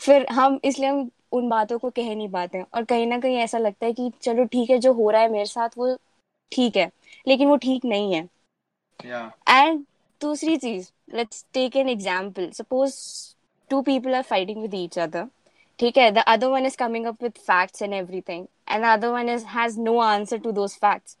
फिर 0.00 0.26
हम 0.30 0.60
इसलिए 0.64 0.88
हम 0.88 1.10
उन 1.32 1.48
बातों 1.48 1.78
को 1.78 1.90
कह 1.90 2.14
नहीं 2.14 2.28
पाते 2.28 2.62
और 2.74 2.84
कहीं 2.84 3.06
ना 3.06 3.18
कहीं 3.18 3.36
ऐसा 3.36 3.58
लगता 3.58 3.86
है 3.86 3.92
कि 3.92 4.10
चलो 4.22 4.44
ठीक 4.44 4.70
है 4.70 4.78
जो 4.78 4.92
हो 4.92 5.10
रहा 5.10 5.22
है 5.22 5.28
मेरे 5.28 5.46
साथ 5.46 5.78
वो 5.78 5.96
ठीक 6.52 6.76
है 6.76 6.90
लेकिन 7.28 7.48
वो 7.48 7.56
ठीक 7.56 7.84
नहीं 7.84 8.14
है। 8.14 8.28
Yeah. 9.04 9.30
एंड 9.50 9.84
दूसरी 10.20 10.56
चीज़ 10.56 10.90
let's 11.14 11.44
take 11.52 11.76
an 11.76 11.88
example 11.88 12.50
suppose 12.50 12.94
two 13.70 13.80
people 13.82 14.14
are 14.14 14.22
fighting 14.22 14.60
with 14.62 14.74
each 14.74 14.98
other 14.98 15.26
ठीक 15.78 15.98
है? 15.98 16.10
The 16.10 16.18
other 16.18 16.46
one 16.46 16.66
is 16.66 16.76
coming 16.76 17.06
up 17.06 17.22
with 17.22 17.32
facts 17.38 17.82
and 17.82 17.94
everything 17.94 18.46
and 18.70 18.84
the 18.84 18.88
other 18.88 19.08
one 19.08 19.28
is 19.28 19.44
has 19.46 19.78
no 19.80 19.98
answer 19.98 20.38
to 20.38 20.52
those 20.52 20.76
facts 20.76 21.16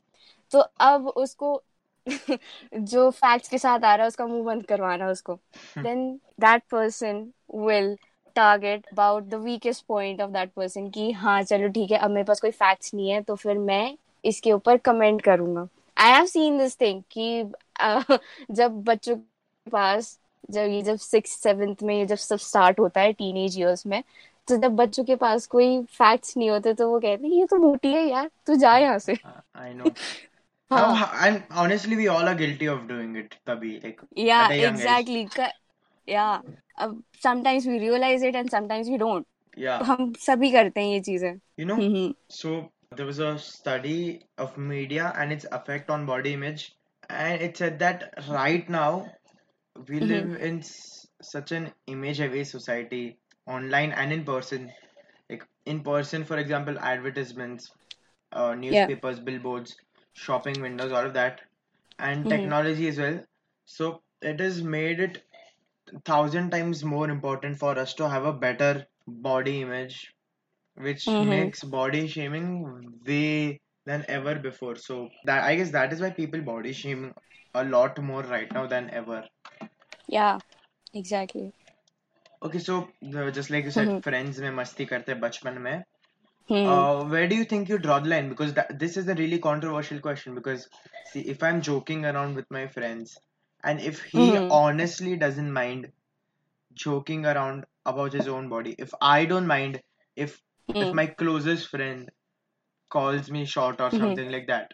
तो 0.52 0.60
अब 0.60 1.08
उसको 1.08 1.62
जो 2.74 3.10
facts 3.10 3.48
के 3.48 3.58
साथ 3.58 3.84
आ 3.84 3.94
रहा 3.94 4.04
है 4.04 4.08
उसका 4.08 4.26
मुँह 4.26 4.44
बंद 4.44 4.66
करवाना 4.66 5.08
उसको। 5.10 5.34
Then 5.78 6.20
that 6.40 6.62
person 6.70 7.26
will 7.54 7.96
target 8.36 8.86
about 8.92 9.24
the 9.24 9.34
weakest 9.34 9.84
point 9.86 10.20
of 10.20 10.30
that 10.30 10.50
person 10.52 10.88
कि 10.90 11.10
हाँ 11.12 11.42
चलो 11.42 11.68
ठीक 11.68 11.90
है 11.90 11.98
अब 11.98 12.10
मेरे 12.10 12.24
पास 12.24 12.40
कोई 12.40 12.50
फैक्ट्स 12.50 12.94
नहीं 12.94 13.10
है 13.10 13.20
तो 13.22 13.34
फिर 13.34 13.58
मैं 13.58 13.96
इसके 14.24 14.52
ऊपर 14.52 14.76
कमेंट 14.76 15.22
करूँगा। 15.22 15.68
I 15.96 16.10
have 16.10 16.26
seen 16.26 16.58
this 16.58 16.80
thing 16.80 17.02
कि 17.10 17.44
जब 18.54 18.82
बच्चों 18.84 19.16
के 19.16 19.70
पास 19.70 20.18
जब 20.50 20.60
ये 20.60 20.82
जब 20.82 20.96
सिक्स 20.96 21.30
सेवेंथ 21.30 21.82
में 21.82 21.94
ये 21.98 22.06
जब 22.06 22.16
सब 22.16 22.36
स्टार्ट 22.36 22.80
होता 22.80 23.00
है 23.00 23.12
टीनेज 23.12 23.58
ईयर्स 23.58 23.86
में 23.86 24.02
तो 24.48 24.56
जब 24.56 24.76
बच्चों 24.76 25.04
के 25.04 25.16
पास 25.16 25.46
कोई 25.46 25.82
फैक्ट्स 25.82 26.36
नहीं 26.36 26.50
होते 26.50 26.74
तो 26.74 26.88
वो 26.90 27.00
कहते 27.00 27.26
हैं 27.26 27.34
ये 27.34 27.46
तो 27.46 27.56
मोटी 27.56 27.92
है 27.92 28.04
यार 28.08 28.30
तू 28.46 28.54
जा 28.54 28.76
यहाँ 28.78 28.98
से। 28.98 29.14
I 29.54 29.72
know. 29.72 29.90
हाँ 30.71 30.95
How- 30.95 31.27
and 31.27 31.43
honestly 31.51 31.95
we 31.95 32.07
all 32.07 32.27
are 32.27 32.35
guilty 32.35 32.67
of 32.67 32.87
doing 32.87 33.15
it 33.15 33.35
तभी 33.47 33.83
like 33.83 34.01
Yeah, 34.15 34.47
at 34.47 34.51
a 34.51 34.59
young 34.61 34.79
age 34.79 34.79
exactly. 34.79 35.25
Ca- 35.35 35.53
Yeah. 36.07 36.41
Uh, 36.77 36.93
sometimes 37.21 37.65
we 37.67 37.79
realize 37.79 38.23
it 38.23 38.35
and 38.35 38.49
sometimes 38.51 38.89
we 38.89 38.97
don't. 38.97 39.27
yeah 39.57 39.79
हम 39.89 40.11
सभी 40.19 40.51
करते 40.51 40.81
हैं 40.81 40.91
ये 40.93 40.99
चीजें 41.07 41.31
you 41.57 41.65
know 41.71 41.77
hmm 41.79 42.13
So 42.35 42.51
there 42.99 43.05
was 43.05 43.19
a 43.19 43.37
study 43.39 44.21
of 44.45 44.57
media 44.57 45.11
and 45.23 45.31
its 45.35 45.45
effect 45.57 45.89
on 45.95 46.05
body 46.09 46.33
image, 46.37 46.63
and 47.09 47.41
it 47.47 47.57
said 47.61 47.77
that 47.83 48.05
right 48.29 48.69
now 48.75 48.89
we 49.89 49.99
hmm 50.01 50.09
live 50.13 50.35
in 50.49 50.59
s- 50.59 51.07
such 51.21 51.51
an 51.51 51.71
image-heavy 51.87 52.43
society, 52.43 53.01
online 53.47 53.91
and 53.91 54.11
in 54.13 54.23
person. 54.25 54.71
Like 55.29 55.45
in 55.65 55.81
person, 55.83 56.25
for 56.25 56.37
example, 56.37 56.79
advertisements, 56.79 57.69
uh, 58.31 58.55
Yeah. 58.69 58.87
newspapers, 58.87 59.19
billboards, 59.19 59.75
shopping 60.26 60.60
windows 60.66 60.92
all 60.92 61.06
of 61.10 61.14
that 61.14 61.40
and 61.98 62.20
mm-hmm. 62.20 62.28
technology 62.34 62.88
as 62.88 62.98
well 62.98 63.18
so 63.64 64.02
it 64.22 64.40
has 64.40 64.62
made 64.62 65.00
it 65.00 65.22
thousand 66.04 66.50
times 66.50 66.84
more 66.84 67.08
important 67.10 67.58
for 67.58 67.78
us 67.78 67.94
to 67.94 68.08
have 68.08 68.24
a 68.24 68.32
better 68.32 68.86
body 69.26 69.60
image 69.62 70.14
which 70.74 71.06
mm-hmm. 71.06 71.30
makes 71.30 71.62
body 71.62 72.06
shaming 72.06 72.48
way 73.06 73.60
than 73.86 74.04
ever 74.08 74.34
before 74.48 74.76
so 74.76 75.08
that 75.24 75.44
i 75.44 75.54
guess 75.54 75.70
that 75.70 75.92
is 75.92 76.00
why 76.00 76.10
people 76.10 76.40
body 76.40 76.72
shame 76.72 77.12
a 77.54 77.64
lot 77.64 78.02
more 78.10 78.22
right 78.22 78.52
now 78.52 78.66
than 78.66 78.90
ever 78.90 79.22
yeah 80.08 80.38
exactly 80.94 81.52
okay 82.42 82.58
so 82.58 82.88
just 83.38 83.50
like 83.50 83.64
you 83.64 83.70
said 83.70 83.88
mm-hmm. 83.88 84.04
friends 84.08 84.42
mein 84.46 84.58
masti 84.58 84.88
karte 84.90 85.14
bachpan 85.24 85.62
mein 85.68 85.84
Hmm. 86.48 86.84
Uh, 86.84 87.04
where 87.06 87.28
do 87.28 87.36
you 87.36 87.44
think 87.44 87.68
you 87.68 87.78
draw 87.78 87.98
the 88.00 88.08
line? 88.08 88.28
Because 88.28 88.54
that, 88.54 88.78
this 88.78 88.96
is 88.96 89.08
a 89.08 89.14
really 89.14 89.38
controversial 89.38 90.00
question. 90.00 90.34
Because 90.34 90.68
see, 91.04 91.20
if 91.20 91.42
I'm 91.42 91.62
joking 91.62 92.04
around 92.04 92.34
with 92.36 92.46
my 92.50 92.66
friends, 92.68 93.18
and 93.64 93.80
if 93.80 94.02
he 94.04 94.38
Mhm. 94.38 94.60
honestly 94.60 95.16
doesn't 95.16 95.52
mind 95.52 95.92
joking 96.74 97.26
around 97.26 97.66
about 97.86 98.12
his 98.12 98.28
own 98.28 98.48
body, 98.48 98.74
if 98.78 98.92
I 99.00 99.24
don't 99.26 99.46
mind, 99.46 99.80
if 100.16 100.40
if 100.80 100.92
Hmm. 100.92 100.94
my 100.94 101.06
closest 101.06 101.68
friend 101.68 102.10
calls 102.90 103.30
me 103.30 103.44
short 103.46 103.80
or 103.80 103.90
Mhm. 103.92 103.92
something 103.92 104.30
like 104.32 104.46
that, 104.48 104.72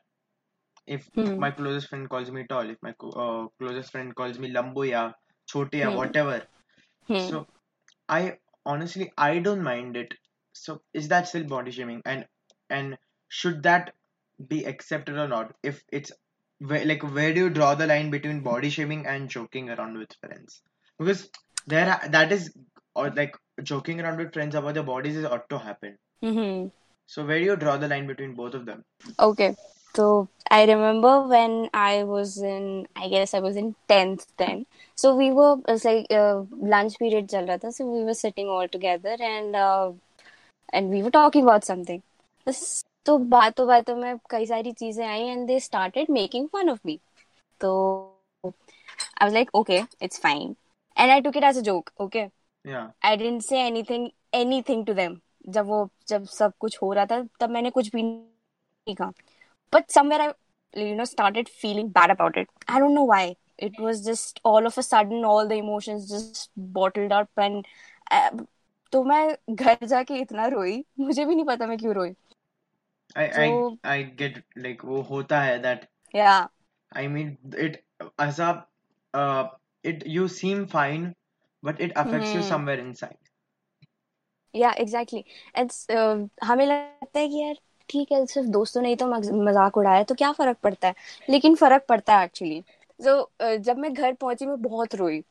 if 0.87 1.11
Hmm. 1.17 1.45
my 1.45 1.51
closest 1.51 1.89
friend 1.89 2.09
calls 2.09 2.31
me 2.31 2.47
tall, 2.49 2.71
if 2.71 2.79
my 2.83 2.95
uh, 3.03 3.47
closest 3.59 3.91
friend 3.93 4.15
calls 4.17 4.39
me 4.39 4.51
lambu 4.51 4.89
ya, 4.91 5.13
chote 5.47 5.75
ya, 5.75 5.91
Hmm. 5.91 5.99
whatever, 5.99 6.47
Hmm. 7.09 7.31
so 7.31 7.47
I 8.09 8.39
honestly 8.67 9.13
I 9.19 9.41
don't 9.41 9.63
mind 9.63 9.97
it. 9.97 10.15
So 10.55 10.83
is 10.95 11.09
that 11.09 11.29
still 11.29 11.45
body 11.45 11.73
shaming? 11.73 12.03
And 12.07 12.27
and 12.71 12.99
should 13.29 13.63
that 13.65 13.95
be 14.49 14.65
accepted 14.65 15.19
or 15.19 15.29
not? 15.29 15.55
If 15.63 15.85
it's 15.93 16.13
like 16.61 17.03
where 17.03 17.35
do 17.35 17.41
you 17.41 17.51
draw 17.51 17.75
the 17.75 17.87
line 17.87 18.11
between 18.11 18.41
body 18.41 18.71
shaming 18.71 19.07
and 19.07 19.29
joking 19.29 19.71
around 19.71 19.99
with 19.99 20.13
friends? 20.21 20.63
Because 20.99 21.31
there 21.67 22.01
that 22.11 22.33
is 22.33 22.53
or 22.95 23.11
like 23.11 23.37
joking 23.63 24.01
around 24.01 24.19
with 24.19 24.33
friends 24.33 24.55
about 24.55 24.75
their 24.75 24.83
bodies 24.83 25.17
is 25.17 25.25
ought 25.25 25.49
to 25.51 25.59
happen. 25.59 25.99
Mhm. 26.23 26.73
So 27.07 27.25
where 27.25 27.39
do 27.39 27.45
you 27.45 27.57
draw 27.57 27.77
the 27.77 27.89
line 27.89 28.07
between 28.07 28.35
both 28.35 28.55
of 28.55 28.67
them? 28.67 28.85
Okay. 29.19 29.57
So 29.95 30.29
I 30.51 30.65
remember 30.65 31.23
when 31.23 31.71
I 31.73 32.05
was 32.05 32.39
in, 32.39 32.89
I 32.97 33.09
guess 33.09 33.35
I 33.35 33.41
was 33.41 33.57
in 33.57 33.75
10th 33.89 34.27
then. 34.37 34.67
So 34.97 35.15
we 35.15 35.31
were, 35.33 35.57
it's 35.69 35.85
like 35.85 36.07
uh, 36.11 36.43
lunch 36.51 36.99
period. 36.99 37.31
So 37.31 37.87
we 37.87 38.05
were 38.05 38.15
sitting 38.15 38.49
all 38.49 38.69
together 38.69 39.17
and 39.21 39.55
uh, 39.55 39.93
and 40.74 40.90
we 40.90 41.02
were 41.04 41.12
talking 41.12 41.44
about 41.44 41.66
something. 41.66 42.02
बस 42.48 42.86
तो 43.06 43.18
बातों 43.34 43.68
बातों 43.68 43.96
में 43.96 44.18
कई 44.30 44.46
सारी 44.46 44.72
चीजें 44.72 45.06
आई 45.06 45.30
and 45.36 45.50
they 45.50 45.60
started 45.60 46.10
making 46.10 46.48
fun 46.56 46.70
of 46.70 46.84
me. 46.86 47.00
So 47.62 48.14
I 48.44 49.26
was 49.26 49.34
like, 49.34 49.54
okay, 49.54 49.86
it's 50.00 50.18
fine. 50.18 50.56
And 50.96 51.12
I 51.12 51.22
took 51.22 51.36
it 51.36 51.44
as 51.44 51.58
a 51.58 51.62
joke, 51.62 51.92
okay? 52.00 52.32
Yeah. 52.64 52.90
I 53.02 53.16
didn't 53.16 53.42
say 53.42 53.66
anything 53.66 54.12
anything 54.34 54.86
to 54.86 54.94
them. 54.94 55.22
जब 55.50 55.66
वो 55.66 55.90
जब 56.10 56.26
सब 56.28 56.54
कुछ 56.60 56.78
हो 56.82 56.92
रहा 56.94 57.06
था 57.06 57.22
तब 57.40 57.50
मैंने 57.50 57.70
कुछ 57.70 57.92
भी 57.96 58.04
नहीं 58.04 58.96
कहा. 58.96 59.12
But 59.72 59.92
somewhere 59.92 60.22
I 60.22 60.34
you 60.82 60.96
know 60.96 61.06
started 61.06 61.50
feeling 61.50 61.90
bad 61.90 62.12
about 62.12 62.38
it. 62.38 62.50
I 62.68 62.80
don't 62.80 62.94
know 62.94 63.04
why. 63.04 63.36
It 63.58 63.80
was 63.80 64.04
just 64.06 64.40
all 64.44 64.66
of 64.66 64.78
a 64.78 64.84
sudden 64.84 65.26
all 65.26 65.48
the 65.48 65.56
emotions 65.56 66.10
just 66.10 66.50
bottled 66.56 67.12
up 67.12 67.30
and 67.38 67.66
uh, 68.12 68.30
तो 68.95 69.03
मैं 69.05 69.55
घर 69.57 69.87
जाके 69.87 70.21
इतना 70.21 70.47
रोई 70.49 70.85
मुझे 71.01 71.25
भी 71.25 71.35
नहीं 71.35 71.47
पता 71.47 71.67
मैं 71.67 71.79
क्यों 71.79 71.95
रोई। 71.95 72.15
I 73.17 73.25
I 73.45 73.49
So- 73.57 73.79
I 73.83 74.03
get 74.03 74.45
like 74.57 74.85
वो 74.85 75.01
होता 75.03 75.41
है 75.43 75.61
that 75.63 75.89
yeah 76.15 76.47
I 76.93 77.09
mean 77.09 77.37
it 77.53 77.85
a 78.19 78.67
uh 79.15 79.49
it 79.83 80.07
you 80.07 80.29
seem 80.29 80.67
fine 80.67 81.15
but 81.63 81.79
it 81.79 81.93
affects 81.95 82.33
you 82.33 82.41
Hmm. 82.41 82.43
somewhere 82.43 82.79
inside. 82.79 83.19
Yeah 84.55 84.71
exactly 84.81 85.19
it's 85.59 85.87
हमें 86.45 86.65
लगता 86.67 87.19
है 87.19 87.29
कि 87.29 87.41
यार 87.43 87.55
ठीक 87.89 88.13
है 88.13 88.25
सिर्फ़ 88.27 88.49
दोस्तों 88.51 88.83
ने 88.83 88.89
ही 88.89 88.97
तो 88.97 89.07
मज़ाक 89.45 89.77
उड़ाया 89.77 90.03
तो 90.05 90.15
क्या 90.15 90.31
फ़र्क 90.33 90.59
पड़ता 90.63 90.89
है? 90.89 90.95
लेकिन 91.31 91.55
फ़र्क 91.57 91.85
पड़ता 91.89 92.17
है 92.19 92.25
एक्चुअली 92.25 92.61
तो 93.01 93.57
जब 93.59 93.79
मैं 93.79 93.93
घर 93.95 94.13
पहुँची 94.15 94.47
मैं 94.47 94.61
बहुत 94.63 94.95
रोई। 94.95 95.23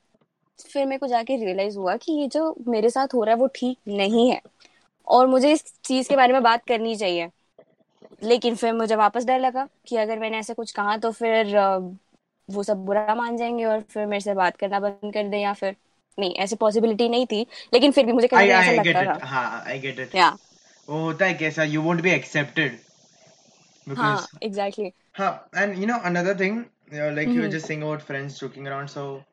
फिर 0.59 0.85
मेरे 0.85 0.97
को 0.97 1.07
जाके 1.07 1.35
रियलाइज़ 1.45 1.77
हुआ 1.77 1.95
कि 1.97 2.11
ये 2.11 2.27
जो 2.27 2.55
मेरे 2.67 2.89
साथ 2.89 3.13
हो 3.13 3.23
रहा 3.23 3.35
है 3.35 3.39
वो 3.39 3.47
ठीक 3.47 3.77
नहीं 3.87 4.31
है। 4.31 4.41
और 5.07 5.27
मुझे 5.27 5.51
इस 5.53 5.63
चीज़ 5.85 6.09
के 6.09 6.15
बारे 6.15 6.33
में 6.33 6.43
बात 6.43 6.65
करनी 6.67 6.95
चाहिए। 6.95 7.29
लेकिन 8.23 8.55
फिर 8.55 8.73
मुझे 8.73 8.95
वापस 8.95 9.25
डर 9.25 9.39
लगा 9.39 9.67
कि 9.87 9.97
अगर 9.97 10.19
मैंने 10.19 10.37
ऐसे 10.39 10.53
कुछ 10.53 10.71
कहा 10.71 10.97
तो 10.97 11.11
फिर 11.11 11.55
वो 12.49 12.63
सब 12.63 12.85
बुरा 12.85 13.15
मान 13.15 13.37
जाएँगे 13.37 13.65
और 13.65 13.81
फिर 13.81 14.05
मेरे 14.05 14.21
से 14.21 14.33
बात 14.33 14.57
करना 14.57 14.79
बंद 14.79 15.13
कर 15.13 15.27
दे 15.29 15.37
या 15.37 15.53
फिर 15.53 15.75
नहीं 16.19 16.33
ऐसी 16.35 16.55
पॉसिबिलिटी 16.55 17.09
नहीं 17.09 17.25
थी। 17.25 17.45
लेकिन 17.73 17.91
फिर 17.91 18.05
भी 18.05 18.11
मुझे 18.11 18.27
कहीं 18.27 18.47
ना 18.47 18.59
ऐसा 18.59 18.71
लगता 18.71 19.05
था। 19.05 19.25
हाँ 19.25 19.65
I 19.65 19.77
get 19.81 19.99
it. 19.99 20.15
या 20.15 20.37
वो 20.89 20.99
होता 20.99 21.25
है 21.25 21.33
कैसा 21.33 21.63
you 21.63 21.81
won't 21.81 22.01
be 22.01 22.13
accepted 22.13 22.71
हाँ 23.97 24.27
एग्जैक्टली 24.43 24.91
हाँ 25.15 25.49
another 25.53 26.35
thing 26.35 26.65
you 26.91 26.97
know, 26.97 27.09
like 27.11 27.27
you 27.27 27.41
were 27.41 27.47
Mhm. 27.47 27.51
just 27.51 27.67
saying 27.67 27.83
about 27.83 28.01
friends 28.01 28.39
joking 28.39 28.67
around 28.67 28.89
so 28.89 29.23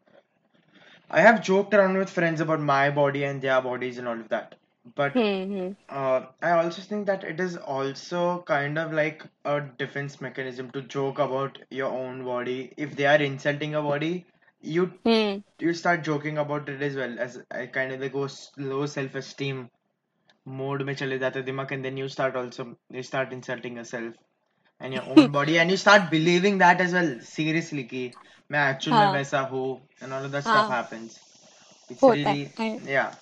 I 1.10 1.22
have 1.22 1.42
joked 1.42 1.74
around 1.74 1.98
with 1.98 2.10
friends 2.10 2.42
about 2.42 2.60
my 2.62 2.90
body 2.90 3.24
and 3.24 3.42
their 3.42 3.62
bodies 3.62 3.98
and 3.98 4.08
all 4.08 4.20
of 4.20 4.30
that 4.30 4.56
but 4.96 5.14
hmm 5.16 5.76
uh, 5.90 6.26
I 6.42 6.52
also 6.52 6.82
think 6.82 7.08
that 7.08 7.24
it 7.24 7.40
is 7.40 7.58
also 7.58 8.42
kind 8.44 8.78
of 8.78 8.92
like 8.94 9.24
a 9.46 9.62
defense 9.62 10.20
mechanism 10.22 10.72
to 10.72 10.82
joke 10.82 11.20
about 11.20 11.60
your 11.70 11.92
own 11.92 12.24
body. 12.26 12.74
If 12.78 12.96
they 12.96 13.06
are 13.06 13.22
insulting 13.22 13.72
your 13.72 13.84
body, 13.84 14.26
you 14.62 14.94
hmm 15.06 15.42
you 15.60 15.74
start 15.74 16.04
joking 16.04 16.38
about 16.38 16.70
it 16.70 16.82
as 16.82 16.96
well 16.96 17.18
as 17.20 17.42
I 17.52 17.68
kind 17.68 17.92
of 17.94 18.02
like 18.02 18.14
go 18.14 18.26
s- 18.26 18.52
low 18.58 18.86
self-esteem 18.86 19.70
mode 20.60 20.84
में 20.86 20.94
चले 20.96 21.18
जाते 21.20 21.42
दिमाग 21.44 21.72
and 21.74 21.86
then 21.86 21.98
you 21.98 22.08
start 22.16 22.36
also 22.42 22.66
you 22.98 23.04
start 23.04 23.34
insulting 23.34 23.78
yourself 23.78 24.14
and 24.81 24.95
your 24.95 25.05
own 25.17 25.31
body 25.31 25.59
and 25.59 25.71
you 25.71 25.77
start 25.77 26.11
believing 26.11 26.59
that 26.59 26.81
as 26.81 26.93
well 26.93 27.11
seriously 27.23 27.85
कि 27.93 28.03
मैं 28.51 28.61
actual 28.73 28.95
में 29.03 29.07
हाँ 29.07 29.19
वैसा 29.19 29.41
हूँ 29.53 29.67
and 30.03 30.13
all 30.13 30.25
of 30.25 30.33
that 30.33 30.45
stuff 30.45 30.67
हाँ 30.67 30.77
happens. 30.77 31.19
It's 31.91 32.03
होता 32.03 32.37
really 32.37 32.51
yeah 32.87 33.15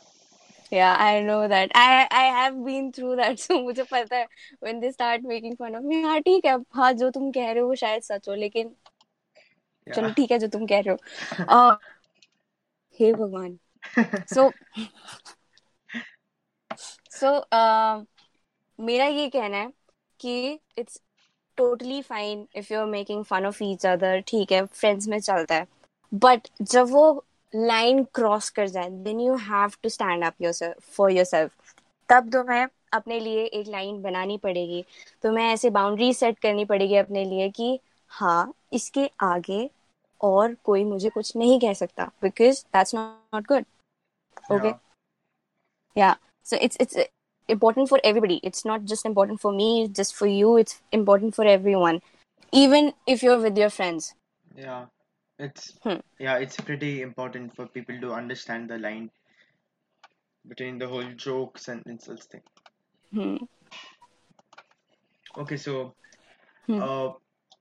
yeah 0.72 0.96
I 0.98 1.20
know 1.22 1.46
that 1.48 1.70
I 1.74 2.06
I 2.10 2.22
have 2.38 2.56
been 2.64 2.92
through 2.92 3.16
that 3.16 3.38
so 3.40 3.58
मुझे 3.64 3.84
पता 3.92 4.16
है 4.16 4.26
when 4.60 4.80
they 4.80 4.90
start 4.92 5.22
making 5.32 5.56
fun 5.62 5.74
of 5.80 5.84
me 5.92 6.02
हाँ 6.04 6.20
ठीक 6.28 6.44
है 6.46 6.56
हाँ 6.76 6.92
जो 7.02 7.10
तुम 7.18 7.30
कह 7.32 7.50
रहे 7.52 7.60
हो 7.62 7.68
वो 7.68 7.74
शायद 7.84 8.02
सच 8.02 8.28
हो 8.28 8.34
लेकिन 8.44 8.74
चलो 9.86 10.10
ठीक 10.16 10.30
है 10.32 10.38
जो 10.38 10.48
तुम 10.56 10.66
कह 10.66 10.80
रहे 10.80 10.94
हो 10.94 10.98
uh, 11.72 11.76
हे 13.00 13.12
भगवान 13.14 13.58
so 14.26 14.52
so 17.10 17.44
uh, 17.52 18.04
मेरा 18.78 19.06
ये 19.06 19.28
कहना 19.30 19.56
है 19.56 19.72
कि 20.20 20.60
totally 21.58 22.00
fine 22.02 22.46
if 22.56 22.72
you 22.72 22.80
are 22.80 22.86
making 22.86 23.24
fun 23.24 23.46
of 23.46 23.62
each 23.64 23.86
other 23.86 24.20
ठीक 24.28 24.52
है 24.52 24.64
फ्रेंड्स 24.66 25.08
में 25.08 25.18
चलता 25.20 25.54
है। 25.54 25.66
बट 26.12 26.48
जब 26.62 26.90
वो 26.90 27.24
लाइन 27.52 28.02
क्रॉस 28.14 28.48
कर 28.50 28.68
जाए 28.68 28.88
then 29.04 29.20
you 29.20 29.34
have 29.42 29.70
to 29.82 29.88
stand 29.88 30.24
up 30.24 30.34
for 30.96 31.12
yourself 31.24 31.52
तब 32.08 32.30
तो 32.30 32.42
तुम्हें 32.42 32.66
अपने 32.92 33.18
लिए 33.20 33.44
एक 33.44 33.68
लाइन 33.68 34.00
बनानी 34.02 34.36
पड़ेगी। 34.38 34.82
तो 34.82 35.28
तुम्हें 35.28 35.44
ऐसे 35.46 35.70
बाउंड्री 35.70 36.12
सेट 36.14 36.38
करनी 36.38 36.64
पड़ेगी 36.64 36.96
अपने 36.96 37.24
लिए 37.24 37.48
कि 37.50 37.78
हाँ 38.10 38.52
इसके 38.72 39.10
आगे 39.22 39.68
और 40.20 40.54
कोई 40.64 40.84
मुझे 40.84 41.08
कुछ 41.08 41.36
नहीं 41.36 41.58
कह 41.60 41.72
सकता 41.74 42.10
because 42.22 42.64
that's 42.74 42.94
not 42.94 43.46
good 43.48 43.64
okay 44.52 44.72
yeah 45.96 46.16
so 46.46 46.56
it's 46.56 46.76
it's 46.80 46.96
important 47.48 47.88
for 47.88 48.00
everybody 48.04 48.40
it's 48.42 48.64
not 48.64 48.84
just 48.84 49.04
important 49.06 49.40
for 49.40 49.52
me 49.52 49.88
just 49.88 50.14
for 50.14 50.26
you 50.26 50.56
it's 50.56 50.80
important 50.92 51.34
for 51.34 51.44
everyone 51.44 52.00
even 52.52 52.92
if 53.06 53.22
you're 53.22 53.40
with 53.40 53.56
your 53.58 53.70
friends 53.70 54.14
Yeah, 54.54 54.86
it's 55.38 55.78
Hmm. 55.82 56.00
yeah, 56.18 56.36
it's 56.36 56.56
pretty 56.60 57.00
important 57.00 57.56
for 57.56 57.66
people 57.66 57.98
to 58.00 58.12
understand 58.12 58.68
the 58.68 58.78
line 58.78 59.10
between 60.48 60.78
the 60.78 60.88
whole 60.88 61.12
jokes 61.12 61.68
and 61.68 61.80
insults 61.86 62.26
thing. 62.26 62.42
hmm. 63.12 63.36
Okay, 65.36 65.56
so 65.56 65.94
Hmm. 66.66 66.78
uh, 66.78 67.12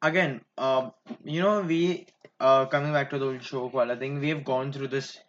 again, 0.01 0.41
uh, 0.58 0.91
you 1.24 1.41
know, 1.41 1.62
we 1.62 2.08
uh, 2.39 2.65
coming 2.67 2.94
back 2.94 3.10
to 3.12 3.20
the 3.20 3.25
whole 3.25 3.38
joke 3.38 3.74
wala 3.74 3.98
thing, 3.98 4.20
we 4.20 4.29
have 4.29 4.44
gone 4.46 4.72
through 4.74 4.89
this 4.89 5.20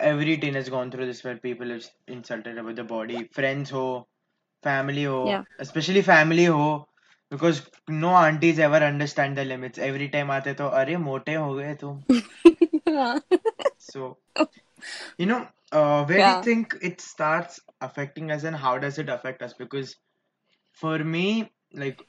every 0.00 0.36
teen 0.36 0.54
has 0.54 0.68
gone 0.68 0.90
through 0.90 1.06
this 1.06 1.22
where 1.24 1.36
people 1.36 1.68
have 1.68 1.84
insulted 2.06 2.58
about 2.58 2.76
the 2.76 2.84
body. 2.84 3.28
Friends 3.32 3.70
ho 3.70 4.06
family 4.62 5.04
ho 5.04 5.26
yeah. 5.28 5.42
especially 5.58 6.00
family 6.02 6.46
ho 6.46 6.86
because 7.30 7.62
no 7.88 8.10
aunties 8.16 8.58
ever 8.58 8.76
understand 8.76 9.36
the 9.36 9.44
limits. 9.44 9.78
Every 9.78 10.08
time 10.08 10.28
aate 10.28 10.56
to 10.56 10.70
are 10.70 10.98
mote 10.98 11.28
ho 11.28 11.56
gaye 11.58 11.74
tum 11.74 12.04
so 13.78 14.18
you 15.18 15.26
know 15.26 15.46
uh, 15.72 16.04
where 16.04 16.18
yeah. 16.18 16.32
do 16.32 16.38
you 16.38 16.54
think 16.54 16.76
it 16.82 17.00
starts 17.00 17.60
affecting 17.80 18.30
us 18.30 18.44
and 18.44 18.56
how 18.56 18.78
does 18.78 18.98
it 18.98 19.08
affect 19.08 19.42
us? 19.42 19.54
Because 19.54 19.96
for 20.72 20.98
me 20.98 21.50
like 21.72 22.02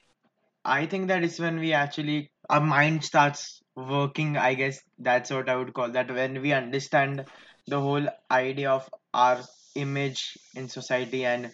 i 0.63 0.85
think 0.85 1.07
that 1.07 1.23
is 1.23 1.39
when 1.39 1.59
we 1.59 1.73
actually 1.73 2.31
our 2.49 2.61
mind 2.61 3.03
starts 3.03 3.61
working 3.75 4.37
i 4.37 4.53
guess. 4.53 4.81
That's 4.97 5.31
what 5.31 5.49
i 5.49 5.55
would 5.55 5.73
call 5.73 5.89
that. 5.91 6.13
When 6.13 6.41
we 6.41 6.53
understand 6.53 7.25
the 7.66 7.80
whole 7.80 8.08
idea 8.32 8.70
of 8.70 8.88
our 9.14 9.40
image 9.76 10.22
in 10.54 10.68
society 10.68 11.24
and 11.24 11.50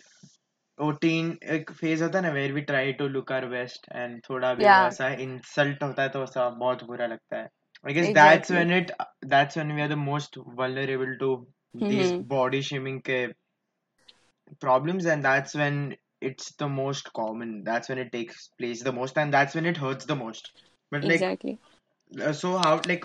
वो 0.80 0.92
teen 1.04 1.28
एक 1.56 1.70
phase 1.80 2.02
होता 2.02 2.18
है 2.18 2.25
ना 2.26 2.32
where 2.37 2.54
we 2.58 2.62
try 2.70 2.85
to 3.00 3.08
look 3.16 3.30
our 3.38 3.49
best 3.54 3.88
and 4.02 4.23
थोड़ा 4.28 4.52
भी 4.61 4.68
वो 4.78 4.78
Yeah, 4.78 4.88
ऐसा 4.88 5.08
insult 5.26 5.82
होता 5.82 6.02
है 6.02 6.08
तो 6.16 6.23
ऐसा 6.25 6.49
बहुत 6.64 6.85
बुरा 6.92 7.06
लगता 7.14 7.38
है 7.42 7.49
I 7.90 7.92
guess 7.99 8.11
that's 8.18 8.50
exactly. 8.50 8.56
when 8.58 8.70
it 8.78 8.92
that's 9.35 9.56
when 9.61 9.75
we 9.76 9.82
are 9.87 9.92
the 9.94 10.02
most 10.04 10.38
vulnerable 10.62 11.16
to 11.25 11.30
these 11.94 12.12
Mm-hmm. 12.12 12.26
body 12.35 12.62
shaming 12.70 13.00
के 13.11 13.20
problems 14.61 15.06
and 15.06 15.25
that's 15.25 15.54
when 15.54 15.96
it's 16.20 16.52
the 16.56 16.68
most 16.68 17.12
common 17.12 17.62
that's 17.64 17.88
when 17.88 17.99
it 17.99 18.11
takes 18.12 18.49
place 18.58 18.82
the 18.82 18.92
most 18.92 19.18
and 19.18 19.32
that's 19.32 19.54
when 19.54 19.66
it 19.66 19.76
hurts 19.76 20.04
the 20.06 20.16
most 20.16 20.52
but 20.90 21.04
like 21.04 21.26
Exactly. 21.26 21.58
uh, 22.23 22.32
so 22.32 22.56
how 22.56 22.80
like 22.87 23.04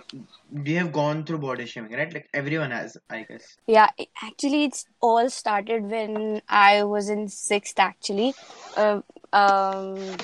we 0.51 0.73
have 0.73 0.91
gone 0.91 1.23
through 1.25 1.39
body 1.39 1.65
shaming 1.65 1.93
right 1.93 2.13
like 2.13 2.27
everyone 2.33 2.71
has 2.71 2.97
i 3.09 3.23
guess 3.23 3.57
Yeah, 3.67 3.89
it- 3.97 4.09
actually, 4.21 4.63
it's 4.65 4.85
all 5.01 5.29
started 5.29 5.89
when 5.89 6.41
I 6.49 6.83
was 6.83 7.09
in 7.09 7.27
sixth. 7.27 7.79
Actually, 7.79 8.33
uh, 8.77 9.01
um, 9.33 10.17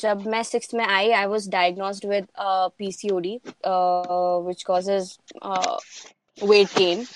जब 0.00 0.26
मैं 0.34 0.42
sixth 0.44 0.74
में 0.74 0.84
आई, 0.86 1.10
I 1.20 1.26
was 1.26 1.46
diagnosed 1.54 2.04
with 2.04 2.26
uh, 2.46 2.68
PCOD, 2.80 3.40
uh, 3.64 4.38
which 4.48 4.64
causes 4.64 5.18
uh, 5.42 5.78
weight 6.42 6.74
gain. 6.74 7.06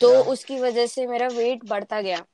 तो 0.00 0.10
yeah 0.12 0.22
उसकी 0.32 0.58
वजह 0.58 0.86
से 0.86 1.06
मेरा 1.06 1.28
weight 1.38 1.64
बढ़ता 1.72 2.00
गया. 2.02 2.24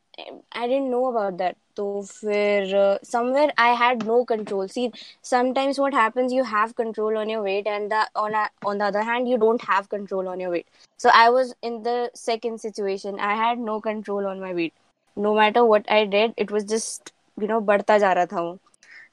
I 0.52 0.66
didn't 0.66 0.90
know 0.90 1.06
about 1.06 1.38
that. 1.38 1.56
तो 1.77 2.01
फिर 2.03 2.73
somewhere 3.03 3.53
I 3.59 3.75
had 3.77 4.03
no 4.03 4.23
control 4.23 4.67
see 4.67 4.89
sometimes 5.23 5.79
what 5.79 5.95
happens 5.95 6.33
you 6.33 6.43
have 6.45 6.71
control 6.77 7.17
on 7.17 7.29
your 7.29 7.43
weight 7.43 7.67
and 7.67 7.93
on 7.93 8.35
on 8.65 8.77
the 8.77 8.81
other 8.81 9.01
hand 9.09 9.27
you 9.27 9.37
don't 9.37 9.63
have 9.69 9.85
control 9.91 10.27
on 10.27 10.41
your 10.41 10.51
weight 10.51 10.65
so 10.99 11.09
I 11.11 11.29
was 11.29 11.53
in 11.63 11.81
the 11.83 12.09
second 12.15 12.59
situation 12.59 13.19
I 13.19 13.37
had 13.37 13.59
no 13.65 13.79
control 13.79 14.25
on 14.27 14.39
my 14.39 14.53
weight 14.53 14.73
no 15.17 15.33
matter 15.35 15.61
what 15.61 15.89
I 15.89 16.05
did 16.07 16.33
it 16.39 16.51
was 16.51 16.65
just 16.67 17.13
you 17.37 17.47
know 17.47 17.59
बढ़ता 17.71 17.97
जा 17.97 18.13
रहा 18.13 18.25
था 18.25 18.41
वो 18.41 18.57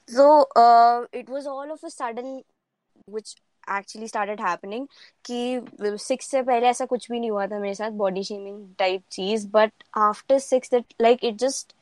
so 0.09 0.41
it 1.13 1.29
was 1.29 1.47
all 1.47 1.71
of 1.71 1.85
a 1.85 1.89
sudden 1.89 2.41
which 3.07 3.35
actually 3.69 4.07
started 4.07 4.41
happening 4.41 4.87
कि 5.25 5.97
six 5.97 6.29
से 6.31 6.41
पहले 6.41 6.67
ऐसा 6.67 6.85
कुछ 6.85 7.09
भी 7.11 7.19
नहीं 7.19 7.31
हुआ 7.31 7.45
था 7.47 7.59
मेरे 7.59 7.73
साथ 7.75 7.91
body 7.97 8.23
shaming 8.23 8.65
type 8.79 9.01
cheese 9.11 9.47
but 9.47 9.71
after 9.97 10.39
six 10.39 10.73
like 11.01 11.23
it 11.23 11.35
just 11.37 11.75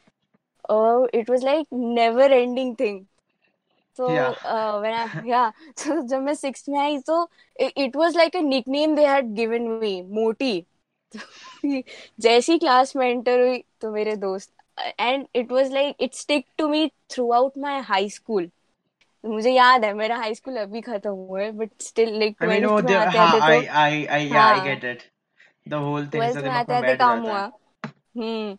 it 1.13 1.29
was 1.29 1.43
like 1.43 1.67
never 1.74 2.33
ending 2.33 2.75
thing 2.79 3.05
so 4.00 4.07
yeah. 4.13 4.33
uh, 4.45 4.79
when 4.79 4.93
I 4.93 5.05
yeah 5.25 5.51
so 5.81 6.01
जब 6.07 6.21
मैं 6.21 6.33
सिक्स 6.36 6.67
में 6.69 6.79
आई 6.79 6.97
तो 7.07 7.27
it 7.77 7.95
was 7.95 8.17
like 8.17 8.36
a 8.36 8.41
nickname 8.41 8.95
they 8.95 9.05
had 9.05 9.31
given 9.39 9.69
me 9.79 9.93
मोटी 10.17 10.65
जैसी 12.19 12.57
class 12.57 12.95
में 12.95 13.07
enter 13.07 13.39
हुई 13.39 13.63
तो 13.81 13.91
मेरे 13.91 14.15
दोस्त 14.15 14.51
and 15.00 15.25
it 15.36 15.51
was 15.51 15.71
like 15.74 15.95
it 16.00 16.13
stick 16.13 16.45
to 16.57 16.67
me 16.69 16.88
throughout 17.31 17.57
my 17.57 17.79
high 17.81 18.09
school 18.09 18.50
मुझे 19.24 19.51
याद 19.51 19.86
है 19.86 19.93
मेरा 19.93 20.17
हाई 20.17 20.36
स्कूल 20.36 20.57
अभी 20.57 20.81
खत्म 20.81 21.09
हुआ 21.09 21.41
है 21.41 21.51
बट 21.51 21.71
स्टिल 21.81 22.17
लाइक 22.19 22.36
ट्वेल्थ 22.41 22.89
में 22.89 22.95
आते 22.95 23.17
हाँ 23.17 23.27
आते 23.27 23.39
I 23.39 23.62
तो 23.62 23.74
I 23.74 23.91
I 24.15 24.21
yeah 24.27 24.43
I 24.43 24.57
हाँ। 24.57 24.65
get 24.65 24.83
it. 24.91 25.05
The 25.65 25.79
whole 25.86 26.05
thing 26.05 26.21
twelfth 26.21 26.38
में 26.38 26.50
आते 26.50 26.74
आते 26.74 26.95
काम 26.95 27.19
हुआ। 27.19 27.41
हम्म। 27.86 28.57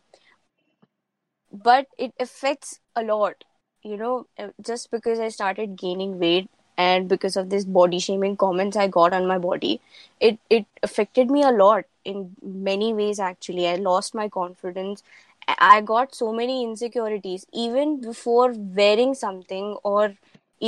But 1.53 1.87
it 1.99 2.13
affects 2.21 2.81
a 2.97 3.03
lot 3.03 3.45
you 3.83 3.97
know 3.97 4.27
uh, 4.39 4.49
just 4.65 4.91
because 4.91 5.19
i 5.19 5.29
started 5.29 5.77
gaining 5.77 6.19
weight 6.19 6.51
and 6.77 7.09
because 7.09 7.37
of 7.37 7.51
this 7.51 7.65
body 7.65 7.99
shaming 7.99 8.37
comments 8.37 8.77
i 8.77 8.87
got 8.87 9.13
on 9.13 9.27
my 9.27 9.39
body 9.39 9.81
it 10.21 10.39
it 10.51 10.67
affected 10.83 11.31
me 11.31 11.43
a 11.43 11.51
lot 11.51 11.85
in 12.09 12.35
many 12.43 12.93
ways 12.95 13.21
actually. 13.21 13.69
I 13.69 13.77
lost 13.77 14.15
my 14.21 14.29
confidence. 14.41 15.03
I 15.49 15.57
I 15.67 15.81
got 15.91 16.15
so 16.21 16.27
many 16.39 16.57
insecurities 16.65 17.45
even 17.65 17.95
before 18.07 18.49
wearing 18.81 19.15
something 19.21 19.69
or 19.93 20.03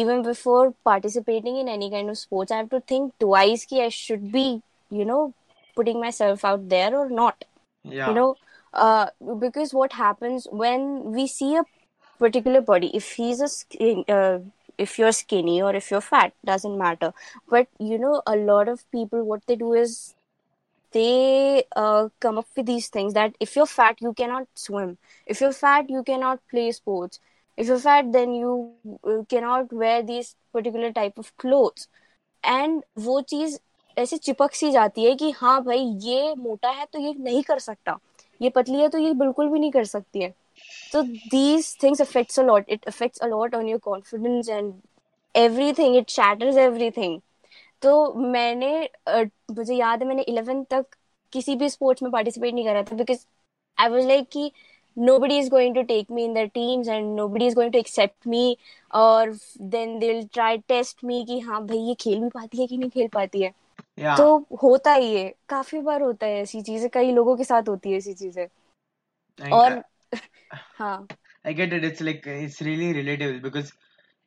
even 0.00 0.22
before 0.28 0.62
participating 0.90 1.58
in 1.62 1.68
any 1.72 1.90
kind 1.94 2.12
of 2.12 2.18
sports. 2.20 2.54
I 2.56 2.60
have 2.62 2.70
to 2.74 2.80
think 2.92 3.12
twice 3.24 3.66
ki 3.72 3.82
i 3.86 3.88
should 3.96 4.24
be 4.36 4.46
you 5.00 5.06
know 5.10 5.20
putting 5.80 6.00
myself 6.04 6.46
out 6.52 6.64
there 6.74 6.94
or 7.00 7.04
not 7.18 7.44
yeah. 7.98 8.08
you 8.08 8.14
know 8.20 8.30
uh, 8.73 9.07
because 9.39 9.73
what 9.73 9.93
happens 9.93 10.47
when 10.51 11.11
we 11.13 11.27
see 11.27 11.55
a 11.55 11.63
particular 12.19 12.61
body 12.61 12.91
if 12.95 13.11
he's 13.13 13.41
a 13.41 13.47
skin, 13.47 14.03
uh, 14.07 14.39
if 14.77 14.97
you're 14.99 15.11
skinny 15.11 15.61
or 15.61 15.75
if 15.75 15.91
you're 15.91 16.01
fat 16.01 16.33
doesn't 16.45 16.77
matter 16.77 17.13
but 17.49 17.67
you 17.79 17.97
know 17.97 18.21
a 18.27 18.35
lot 18.35 18.67
of 18.67 18.89
people 18.91 19.23
what 19.23 19.45
they 19.47 19.55
do 19.55 19.73
is 19.73 20.15
they 20.91 21.63
uh, 21.75 22.07
come 22.19 22.37
up 22.37 22.47
with 22.55 22.65
these 22.65 22.87
things 22.87 23.13
that 23.13 23.35
if 23.39 23.55
you're 23.55 23.65
fat 23.65 23.97
you 24.01 24.13
cannot 24.13 24.47
swim 24.55 24.97
if 25.25 25.41
you're 25.41 25.51
fat 25.53 25.89
you 25.89 26.03
cannot 26.03 26.39
play 26.49 26.71
sports 26.71 27.19
if 27.57 27.67
you're 27.67 27.79
fat 27.79 28.11
then 28.11 28.33
you 28.33 28.73
uh, 29.03 29.23
cannot 29.29 29.71
wear 29.73 30.01
these 30.03 30.35
particular 30.53 30.91
type 30.91 31.17
of 31.17 31.35
clothes 31.37 31.87
and 32.45 32.83
वो 32.97 33.21
चीज 33.21 33.59
ऐसे 33.97 34.17
चिपक 34.17 34.53
सी 34.53 34.71
जाती 34.71 35.03
है 35.03 35.15
कि 35.15 35.31
हाँ 35.31 35.63
भाई 35.63 35.79
ये 36.03 36.33
मोटा 36.35 36.69
है 36.69 36.85
तो 36.93 36.99
ये 36.99 37.13
नहीं 37.19 37.43
कर 37.43 37.59
सकता 37.59 37.97
ये 38.40 38.50
पतली 38.50 38.80
है 38.80 38.88
तो 38.88 38.98
ये 38.98 39.12
बिल्कुल 39.14 39.48
भी 39.48 39.58
नहीं 39.58 39.70
कर 39.72 39.84
सकती 39.86 40.22
है। 40.22 40.32
तो 40.92 41.02
these 41.02 41.76
things 41.82 42.00
affects 42.00 42.40
a 42.40 42.42
lot 42.44 42.70
it 42.70 42.84
affects 42.88 43.20
a 43.20 43.26
lot 43.26 43.54
on 43.54 43.68
your 43.68 43.78
confidence 43.80 44.48
and 44.48 44.72
everything 45.34 45.96
it 45.96 46.10
shatters 46.10 46.56
everything 46.58 47.20
तो 47.82 48.12
मैंने 48.14 48.88
uh, 49.08 49.28
मुझे 49.50 49.74
याद 49.74 50.02
है 50.02 50.08
मैंने 50.08 50.22
इलेवन 50.24 50.62
तक 50.70 50.86
किसी 51.32 51.54
भी 51.56 51.68
स्पोर्ट्स 51.70 52.02
में 52.02 52.10
पार्टिसिपेट 52.12 52.54
नहीं 52.54 52.64
करा 52.64 52.82
था 52.82 52.96
बिकॉज़ 52.96 53.26
आई 53.78 53.88
वॉज़ 53.88 54.06
लाइक 54.08 54.28
कि 54.32 54.50
nobody 55.18 55.38
is 55.38 55.48
going 55.50 55.74
to 55.74 55.82
take 55.82 56.10
me 56.10 56.24
in 56.24 56.34
their 56.34 56.46
teams 56.48 56.88
and 56.88 57.14
nobody 57.28 57.46
is 57.46 57.54
going 57.54 57.72
to 57.72 57.78
accept 57.78 58.26
me 58.26 58.56
और 58.94 59.32
then 59.64 59.98
they 59.98 60.12
will 60.12 60.26
try 60.32 60.58
test 60.68 61.04
me 61.04 61.24
कि 61.24 61.38
हाँ 61.40 61.64
भाई 61.66 61.78
ये 61.78 61.94
खेल 62.00 62.20
भी 62.20 62.28
पाती 62.28 62.60
है 62.60 62.66
कि 62.66 62.78
नहीं 62.78 62.90
खेल 62.90 63.08
पाती 63.14 63.42
है। 63.42 63.52
Yeah 64.00 64.16
तो 64.16 64.24
होता 64.62 64.92
ही 64.94 65.14
है 65.16 65.28
काफ़ी 65.48 65.80
बार 65.82 66.02
होता 66.02 66.26
है 66.26 66.40
ऐसी 66.42 66.62
चीज़ें 66.62 66.88
कई 66.94 67.12
लोगों 67.12 67.36
के 67.36 67.44
साथ 67.44 67.68
होती 67.68 67.90
है 67.92 67.98
ऐसी 67.98 68.14
चीज़ें 68.14 68.46
और 69.38 69.82
हाँ 70.78 71.06
I 71.44 71.52
get 71.52 71.72
it 71.74 71.84
it's 71.84 72.00
like 72.00 72.26
it's 72.26 72.60
really 72.62 72.92
relatable 72.94 73.42
because 73.42 73.72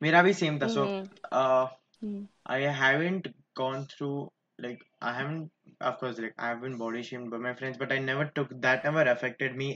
मेरा 0.02 0.22
भी 0.22 0.32
same 0.40 0.58
था 0.60 0.68
so 0.74 0.84
hmm 0.84 1.08
uh 1.32 1.66
hmm 2.02 2.26
I 2.46 2.58
haven't 2.82 3.28
gone 3.54 3.86
through 3.86 4.30
like 4.58 4.84
I 5.02 5.12
haven't 5.14 5.50
of 5.80 5.98
course 6.00 6.18
like 6.18 6.34
I've 6.38 6.60
been 6.60 6.78
body 6.78 7.02
shamed 7.02 7.30
by 7.30 7.38
my 7.38 7.54
friends 7.54 7.78
but 7.78 7.92
I 7.92 7.98
never 7.98 8.26
took 8.38 8.54
that 8.66 8.84
never 8.84 9.06
affected 9.14 9.56
me 9.56 9.70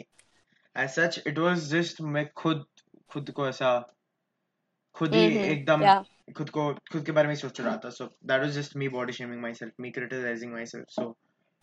as 0.77 0.95
such 0.95 1.21
it 1.33 1.39
was 1.47 1.71
just 1.71 2.01
मैं 2.17 2.29
खुद 2.45 2.65
खुद 3.11 3.31
को 3.41 3.49
ऐसा 3.49 3.73
खुद 4.97 5.15
ही 5.15 5.23
हम्म 5.23 5.53
एकदम 5.53 5.91
खुद 6.38 6.50
को 6.58 6.74
खुद 6.92 7.06
के 7.06 7.12
बारे 7.20 7.28
में 7.28 7.36
सोच 7.44 7.62
रहा 7.62 7.76
था 7.86 7.90
so 8.00 8.10
that 8.32 8.46
was 8.46 8.56
just 8.62 8.76
me 8.84 8.90
body 8.98 9.18
shaming 9.20 9.42
myself 9.48 9.84
me 9.88 9.92
criticizing 10.00 10.54
myself 10.60 10.96
so 11.00 11.08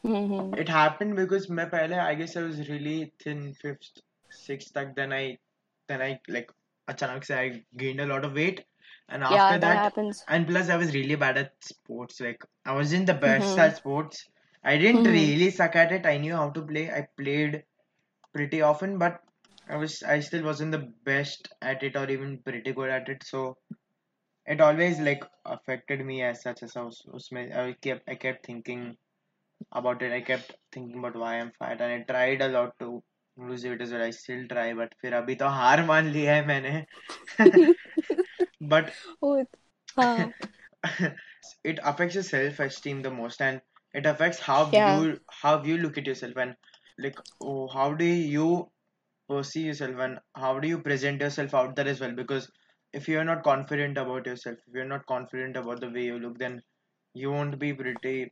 hmm 0.05 0.55
it 0.63 0.69
happened 0.69 1.17
because 1.17 1.47
मैं 1.59 1.69
पहले 1.71 1.97
I 2.03 2.15
guess 2.21 2.37
I 2.37 2.43
was 2.49 2.59
really 2.69 3.13
thin 3.25 3.41
fifth 3.63 4.01
sixth 4.41 4.73
तक 4.77 4.95
then 4.99 5.13
I 5.19 5.23
then 5.89 6.03
I 6.07 6.11
like 6.37 6.53
अचानक 6.89 7.25
से 7.25 7.35
I 7.39 7.49
gained 7.83 8.01
a 8.01 8.07
lot 8.13 8.25
of 8.29 8.39
weight 8.41 8.63
and 9.09 9.25
after 9.31 9.57
yeah 9.57 9.59
that 9.65 9.77
that 9.77 9.85
happens 9.85 10.27
and 10.37 10.47
plus 10.51 10.71
I 10.71 10.77
was 10.83 10.95
really 10.99 11.17
bad 11.25 11.39
at 11.43 11.53
sports 11.71 12.21
like 12.27 12.47
I 12.65 12.77
wasn't 12.81 13.07
the 13.13 13.19
best 13.27 13.59
hmm 13.59 13.67
at 13.67 13.77
sports 13.83 14.25
I 14.65 14.77
didn't 14.85 15.07
hmm 15.07 15.17
really 15.19 15.51
suck 15.59 15.77
at 15.85 15.93
it 15.99 16.07
I 16.07 16.17
knew 16.25 16.37
how 16.43 16.49
to 16.59 16.63
play 16.73 16.85
I 17.01 17.03
played 17.23 17.63
pretty 18.35 18.63
often 18.63 18.99
but 18.99 19.21
I 19.69 19.77
was 19.85 20.03
I 20.03 20.21
still 20.21 20.45
wasn't 20.45 20.73
the 20.79 20.85
best 21.13 21.49
at 21.63 21.83
it 21.91 21.97
or 21.97 22.09
even 22.19 22.39
pretty 22.51 22.73
good 22.73 22.91
at 22.99 23.09
it 23.09 23.23
so 23.33 23.45
it 24.47 24.61
always 24.61 24.99
like 25.01 25.25
affected 25.47 26.05
me 26.05 26.23
as 26.23 26.43
such 26.43 26.63
as 26.63 26.77
I 26.77 26.83
was, 26.83 27.03
उसमें 27.15 27.55
I 27.57 27.73
kept 27.87 28.09
I 28.09 28.17
kept 28.17 28.47
thinking 28.47 28.97
about 29.73 30.03
it 30.03 30.13
I 30.13 30.21
kept 30.21 30.55
thinking 30.73 30.99
about 30.99 31.17
why 31.17 31.35
I'm 31.41 31.53
fat 31.59 31.81
and 31.81 31.93
I 31.93 32.01
tried 32.13 32.43
a 32.43 32.49
lot 32.49 32.79
to 32.81 33.03
lose 33.37 33.65
weight 33.65 33.81
as 33.83 33.93
well 33.93 34.03
I 34.03 34.11
still 34.11 34.47
try 34.49 34.73
but 34.75 34.95
फिर 35.03 35.15
अभी 35.23 35.35
तो 35.43 35.49
हार 35.59 35.85
मान 35.87 36.11
लिया 36.13 36.35
है 36.35 36.47
मैंने 36.47 36.85
but 38.75 38.91
ओ 39.23 39.31
हाँ 39.99 40.33
it 41.65 41.79
affects 41.83 42.15
your 42.15 42.25
self-esteem 42.25 43.03
the 43.03 43.11
most 43.11 43.41
and 43.43 43.61
it 43.95 44.07
affects 44.07 44.41
how 44.41 44.61
yeah 44.73 45.01
you 45.01 45.19
how 45.43 45.63
you 45.63 45.79
look 45.79 45.99
at 45.99 46.07
yourself 46.07 46.37
and 46.37 46.55
like 46.99 47.19
oh, 47.41 47.69
how 47.69 47.93
do 47.95 48.05
you 48.05 48.71
perceive 49.29 49.67
yourself 49.67 49.99
and 49.99 50.19
how 50.35 50.59
do 50.59 50.69
you 50.69 50.79
present 50.89 51.21
yourself 51.21 51.55
out 51.55 51.75
there 51.77 51.89
as 51.89 52.01
well 52.01 52.13
because 52.13 52.51
if 53.00 53.08
you're 53.08 53.28
not 53.30 53.44
confident 53.44 53.98
about 53.98 54.26
yourself 54.26 54.58
if 54.68 54.74
you're 54.74 54.92
not 54.94 55.06
confident 55.06 55.58
about 55.62 55.80
the 55.82 55.90
way 55.90 56.06
you 56.06 56.20
look 56.20 56.38
then 56.44 56.62
you 57.14 57.32
won't 57.32 57.58
be 57.60 57.74
pretty 57.74 58.32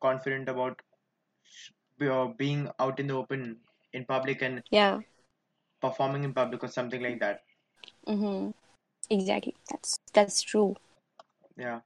confident 0.00 0.48
about 0.48 0.80
being 2.36 2.68
out 2.80 2.98
in 2.98 3.06
the 3.06 3.14
open 3.14 3.56
in 3.92 4.04
public 4.04 4.42
and 4.42 4.62
yeah. 4.70 4.98
performing 5.80 6.24
in 6.24 6.32
public 6.32 6.64
or 6.64 6.68
something 6.68 7.02
like 7.02 7.20
that. 7.20 7.40
Mm-hmm. 8.08 8.50
exactly. 9.10 9.54
That's 9.70 9.98
that's 10.12 10.42
true. 10.42 10.74
Yeah. 11.56 11.80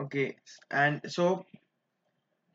Okay. 0.00 0.36
And 0.70 1.00
so 1.06 1.44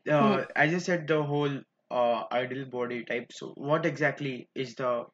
uh, 0.10 0.46
as 0.56 0.74
I 0.74 0.78
said, 0.80 1.08
the 1.08 1.22
whole 1.22 1.60
uh, 1.92 2.24
ideal 2.32 2.66
body 2.66 3.04
type. 3.04 3.32
So, 3.32 3.54
what 3.56 3.86
exactly 3.86 4.50
is 4.56 4.76
the 4.76 5.06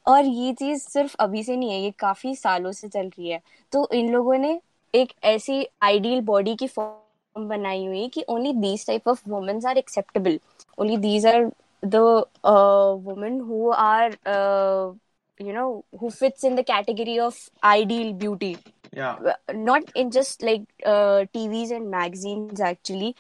और 0.08 0.26
ये 0.26 0.54
चीज़ 0.54 0.82
सिर्फ़ 0.82 1.16
अभी 1.20 1.44
से 1.44 1.56
नहीं 1.58 1.72
है 1.72 1.80
ये 1.82 1.92
काफ़ी 2.00 2.36
सालों 2.36 2.72
से 2.72 2.88
चल 2.88 3.08
रही 3.08 3.30
है 3.30 3.42
तो 3.72 3.88
इन 3.94 4.12
लोगों 4.14 4.38
ने 4.38 4.60
एक 4.94 5.14
ऐसी 5.34 5.66
आइडियल 5.84 6.22
बॉडी 6.30 6.56
की 6.56 6.68
फॉर्म 6.68 7.11
बनाई 7.38 7.86
हुई 7.86 8.08
कि 8.14 8.24
only 8.30 8.54
these 8.54 8.86
type 8.88 9.08
of 9.08 9.22
womens 9.30 9.66
are 9.66 9.78
acceptable 9.78 10.40
only 10.80 10.98
these 11.08 11.26
are 11.28 11.52
the 11.86 11.96
women 13.06 13.40
who 13.50 13.70
are 13.72 14.18
you 15.40 15.54
know 15.54 15.70
who 16.00 16.10
fits 16.16 16.44
in 16.48 16.56
the 16.58 16.64
category 16.64 17.14
of 17.20 17.38
ideal 17.68 18.10
beauty 18.24 18.50
Yeah. 18.98 19.16
not 19.54 19.92
in 20.02 20.10
just 20.16 20.44
like 20.48 20.64
uh, 20.86 21.26
TVs 21.36 21.72
and 21.72 21.90
magazines 21.94 22.62
actually 22.68 23.16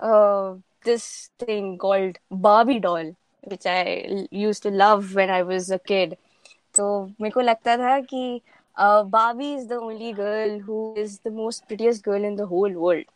uh, 0.00 0.54
this 0.84 1.30
thing 1.38 1.78
called 1.78 2.18
Barbie 2.30 2.78
doll 2.80 3.10
which 3.42 3.66
I 3.66 4.26
used 4.30 4.62
to 4.64 4.70
love 4.70 5.14
when 5.14 5.30
I 5.30 5.42
was 5.42 5.70
a 5.70 5.78
kid 5.92 6.16
तो 6.74 6.86
मेरे 7.20 7.30
को 7.30 7.40
लगता 7.40 7.76
था 7.76 7.98
कि 8.12 8.40
बाबी 8.78 9.52
is 9.54 9.66
the 9.68 9.72
only 9.72 10.12
girl 10.12 10.60
who 10.60 10.94
is 10.98 11.18
the 11.24 11.32
most 11.32 11.64
prettiest 11.66 12.04
girl 12.04 12.24
in 12.24 12.36
the 12.36 12.40
whole 12.40 12.74
world 12.74 13.06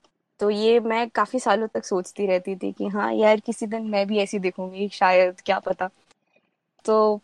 तो 0.41 0.51
ये 0.51 0.81
मैं 0.81 1.09
काफ़ी 1.11 1.39
सालों 1.39 1.67
तक 1.75 1.85
सोचती 1.85 2.27
रहती 2.27 2.57
थी 2.57 2.73
कि 2.73 2.87
हाँ 2.87 3.13
यार 3.15 3.41
किसी 3.41 3.67
दिन 3.67 3.83
मैं 3.91 4.07
भी 4.07 4.19
ऐसी 4.19 4.39
दिखूँगी 4.39 4.89
शायद 4.93 5.41
क्या 5.47 5.59
पता। 5.59 5.91
तो 6.85 7.21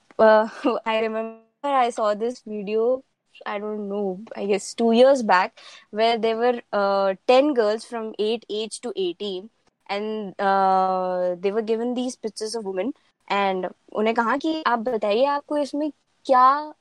I 0.89 1.01
remember 1.01 1.73
I 1.75 1.91
saw 1.91 2.15
this 2.15 2.43
video 2.49 3.03
I 3.47 3.59
don't 3.59 3.89
know, 3.89 4.21
I 4.37 4.47
guess 4.47 4.75
two 4.75 4.93
years 4.93 5.23
back, 5.23 5.53
where 5.91 6.19
there 6.19 6.37
were 6.37 6.61
uh, 6.73 7.15
10 7.27 7.55
girls 7.55 7.85
from 7.85 8.15
8 8.19 8.45
age 8.51 8.81
to 8.81 8.93
18, 8.97 9.51
and 9.87 10.41
uh, 10.41 11.37
they 11.37 11.53
were 11.53 11.63
given 11.63 11.95
these 11.95 12.17
pictures 12.17 12.55
of 12.55 12.65
women, 12.65 12.93
and 13.29 13.69
उन्हें 13.93 14.15
कहा 14.15 14.37
कि 14.37 14.63
आप 14.67 14.79
बताइए 14.79 15.25
आपको 15.25 15.57
इसमें 15.59 15.91
क्या 16.27 16.75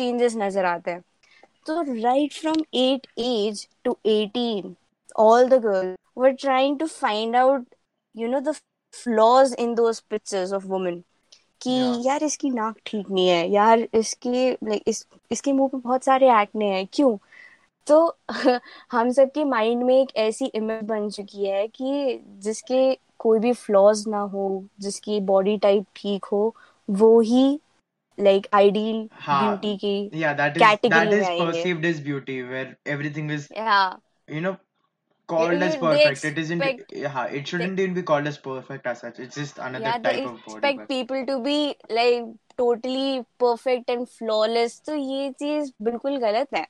changes 0.00 0.36
नज़र 0.36 0.64
आते 0.64 0.90
हैं 0.90 1.02
तो 1.66 1.82
right 1.84 2.34
from 2.34 2.62
8 2.74 3.06
age 3.20 3.60
to 3.84 3.96
18 4.06 4.74
all 5.18 5.48
the 5.48 5.58
girls 5.60 5.96
were 6.16 6.32
trying 6.34 6.78
to 6.78 6.88
find 6.88 7.36
out 7.36 7.66
you 8.14 8.28
know 8.28 8.40
the 8.40 8.54
flaws 8.94 9.52
in 9.54 9.74
those 9.74 10.00
pictures 10.14 10.52
of 10.52 10.68
women 10.74 11.02
कि 11.60 11.70
Yeah. 11.70 12.04
यार 12.06 12.22
इसकी 12.24 12.50
नाक 12.50 12.76
ठीक 12.86 13.10
नहीं 13.10 13.28
है 13.28 13.48
यार 13.50 13.86
इसके 13.94 14.50
लाइक 14.50 14.82
इस 14.88 15.06
इसके 15.32 15.52
मुँह 15.52 15.68
पे 15.68 15.78
बहुत 15.78 16.04
सारे 16.04 16.30
एक्ने 16.40 16.70
हैं 16.70 16.86
क्यों 16.92 17.16
तो 17.86 17.98
हम 18.92 19.10
सबके 19.12 19.44
माइंड 19.44 19.82
में 19.84 19.94
एक 19.94 20.16
ऐसी 20.18 20.46
इमेज 20.54 20.84
बन 20.84 21.08
चुकी 21.10 21.46
है 21.46 21.66
कि 21.68 22.20
जिसके 22.42 22.82
कोई 23.18 23.38
भी 23.38 23.52
फ्लॉज 23.52 24.06
ना 24.08 24.20
हो 24.34 24.46
जिसकी 24.80 25.20
बॉडी 25.32 25.56
टाइप 25.58 25.86
ठीक 25.96 26.24
हो 26.32 26.42
वो 26.88 27.18
ही 27.20 27.44
लाइक 28.18 28.46
आइडियल 28.54 29.08
हाँ. 29.12 29.40
ब्यूटी 29.42 29.76
की 29.84 30.10
Yeah, 30.20 30.34
that 30.34 30.56
is 30.56 30.90
that 30.94 31.12
is 31.12 31.28
perceived 31.38 31.84
as 31.84 32.00
beauty, 32.00 32.42
where 32.42 32.76
everything 32.86 33.30
is 33.30 33.48
या 33.56 34.00
you 34.28 34.40
know 34.40 34.56
called 35.28 35.62
as 35.62 35.76
perfect. 35.76 36.24
It 36.24 36.38
isn't. 36.38 36.62
Yeah, 36.92 37.24
it 37.26 37.48
shouldn't 37.48 37.78
even 37.78 37.94
be 37.94 38.02
called 38.02 38.26
as 38.26 38.38
perfect 38.38 38.86
as 38.86 39.00
such. 39.00 39.20
It's 39.20 39.36
just 39.36 39.58
another 39.58 39.84
yeah 39.84 39.98
type 39.98 40.26
of 40.26 40.44
body. 40.46 40.68
expect 40.68 40.88
people 40.88 41.26
to 41.26 41.38
be 41.40 41.76
like 41.88 42.24
totally 42.62 43.24
perfect 43.44 43.90
and 43.90 44.08
flawless 44.18 44.78
तो 44.86 44.94
ये 44.94 45.30
चीज़ 45.42 45.70
बिल्कुल 45.82 46.18
गलत 46.24 46.54
है 46.54 46.66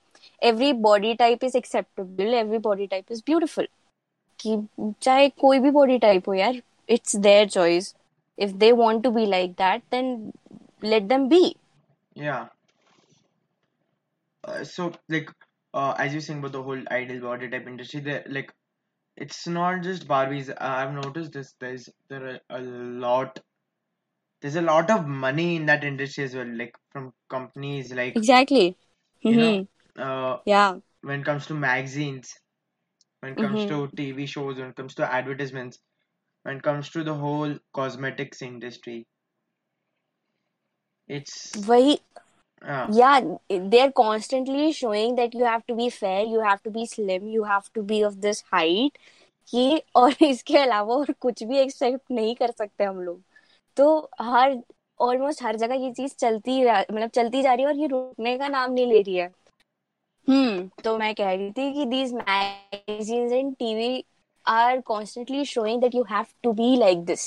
every 0.50 0.72
body 0.88 1.14
type 1.22 1.46
is 1.48 1.56
acceptable 1.60 2.34
every 2.42 2.60
body 2.68 2.86
type 2.94 3.10
is 3.16 3.22
beautiful 3.30 3.66
कि 4.40 4.56
चाहे 5.02 5.28
कोई 5.40 5.58
भी 5.60 5.70
body 5.78 5.98
type 6.04 6.28
हो 6.28 6.34
यार 6.34 6.60
it's 6.96 7.16
their 7.26 7.46
choice 7.56 7.88
if 8.38 8.52
they 8.62 8.72
want 8.82 9.02
to 9.06 9.10
be 9.16 9.26
like 9.26 9.56
that 9.56 9.82
then 9.94 10.12
let 10.82 11.08
them 11.08 11.28
be 11.28 11.56
Yeah. 12.14 12.48
Uh, 14.44 14.64
so 14.64 14.92
like 15.08 15.30
uh, 15.74 15.94
as 15.98 16.12
you 16.14 16.20
saying 16.20 16.40
about 16.40 16.52
the 16.52 16.62
whole 16.62 16.82
ideal 16.90 17.20
body 17.20 17.48
type 17.48 17.66
industry, 17.66 18.00
there 18.00 18.24
like 18.28 18.52
it's 19.16 19.46
not 19.46 19.82
just 19.82 20.08
Barbies. 20.08 20.50
Uh, 20.50 20.56
I've 20.60 20.94
noticed 20.94 21.32
this. 21.32 21.54
There's 21.60 21.88
there 22.08 22.26
are 22.26 22.40
a 22.58 22.60
lot. 22.62 23.40
There's 24.42 24.56
a 24.56 24.62
lot 24.62 24.90
of 24.90 25.06
money 25.06 25.56
in 25.56 25.66
that 25.66 25.82
industry 25.84 26.24
as 26.24 26.34
well. 26.34 26.46
Like 26.46 26.76
from 26.90 27.14
companies 27.30 27.92
like 27.92 28.20
exactly 28.20 28.76
you 29.26 29.36
know 29.36 29.66
uh, 29.98 30.38
yeah 30.44 30.76
when 31.02 31.20
it 31.20 31.26
comes 31.26 31.46
to 31.46 31.54
magazines, 31.54 32.34
when 33.20 33.32
it 33.34 33.38
comes 33.38 33.64
Mhm. 33.64 33.66
to 33.66 33.88
TV 33.96 34.26
shows, 34.26 34.58
when 34.58 34.70
it 34.70 34.76
comes 34.76 34.94
to 34.96 35.12
advertisements, 35.12 35.78
when 36.42 36.58
it 36.58 36.62
comes 36.62 36.90
to 36.90 37.04
the 37.04 37.14
whole 37.14 37.58
cosmetics 37.74 38.42
industry. 38.42 39.06
It's 41.18 41.36
वही 41.68 41.98
uh, 42.64 42.86
yeah 42.92 43.20
they're 43.72 43.92
constantly 44.00 44.72
showing 44.72 45.14
that 45.16 45.34
you 45.34 45.44
have 45.44 45.64
to 45.66 45.74
be 45.74 45.88
fair 45.90 46.20
you 46.34 46.40
have 46.40 46.62
to 46.62 46.70
be 46.70 46.86
slim 46.86 47.26
you 47.36 47.44
have 47.44 47.72
to 47.78 47.82
be 47.92 48.02
of 48.10 48.20
this 48.26 48.42
height 48.54 48.98
ये 49.54 49.82
और 49.96 50.14
इसके 50.22 50.56
अलावा 50.58 50.94
और 50.94 51.12
कुछ 51.20 51.42
भी 51.44 51.58
accept 51.58 52.10
नहीं 52.12 52.34
कर 52.34 52.50
सकते 52.58 52.84
हम 52.84 53.00
लोग 53.02 53.20
तो 53.76 53.86
हर 54.20 54.56
ऑलमोस्ट 55.00 55.42
हर 55.42 55.56
जगह 55.56 55.74
ये 55.84 55.90
चीज़ 55.92 56.14
चलती 56.18 56.62
मतलब 56.64 57.08
चलती 57.14 57.42
जा 57.42 57.54
रही 57.54 57.64
है 57.64 57.70
और 57.70 57.78
ये 57.80 57.86
रुकने 57.86 58.36
का 58.38 58.48
नाम 58.48 58.72
नहीं 58.72 58.86
ले 58.86 59.00
रही 59.02 59.16
है 59.16 59.30
हम्म 60.28 60.68
तो 60.84 60.96
मैं 60.98 61.14
कह 61.14 61.32
रही 61.32 61.50
थी 61.50 61.72
कि 61.72 61.86
these 61.92 62.12
magazines 62.12 63.32
and 63.32 63.56
TV 63.62 64.04
are 64.46 64.82
constantly 64.90 65.44
showing 65.44 65.80
that 65.80 65.94
you 65.94 66.04
have 66.04 66.28
to 66.46 66.52
be 66.60 66.68
like 66.82 67.04
this 67.10 67.24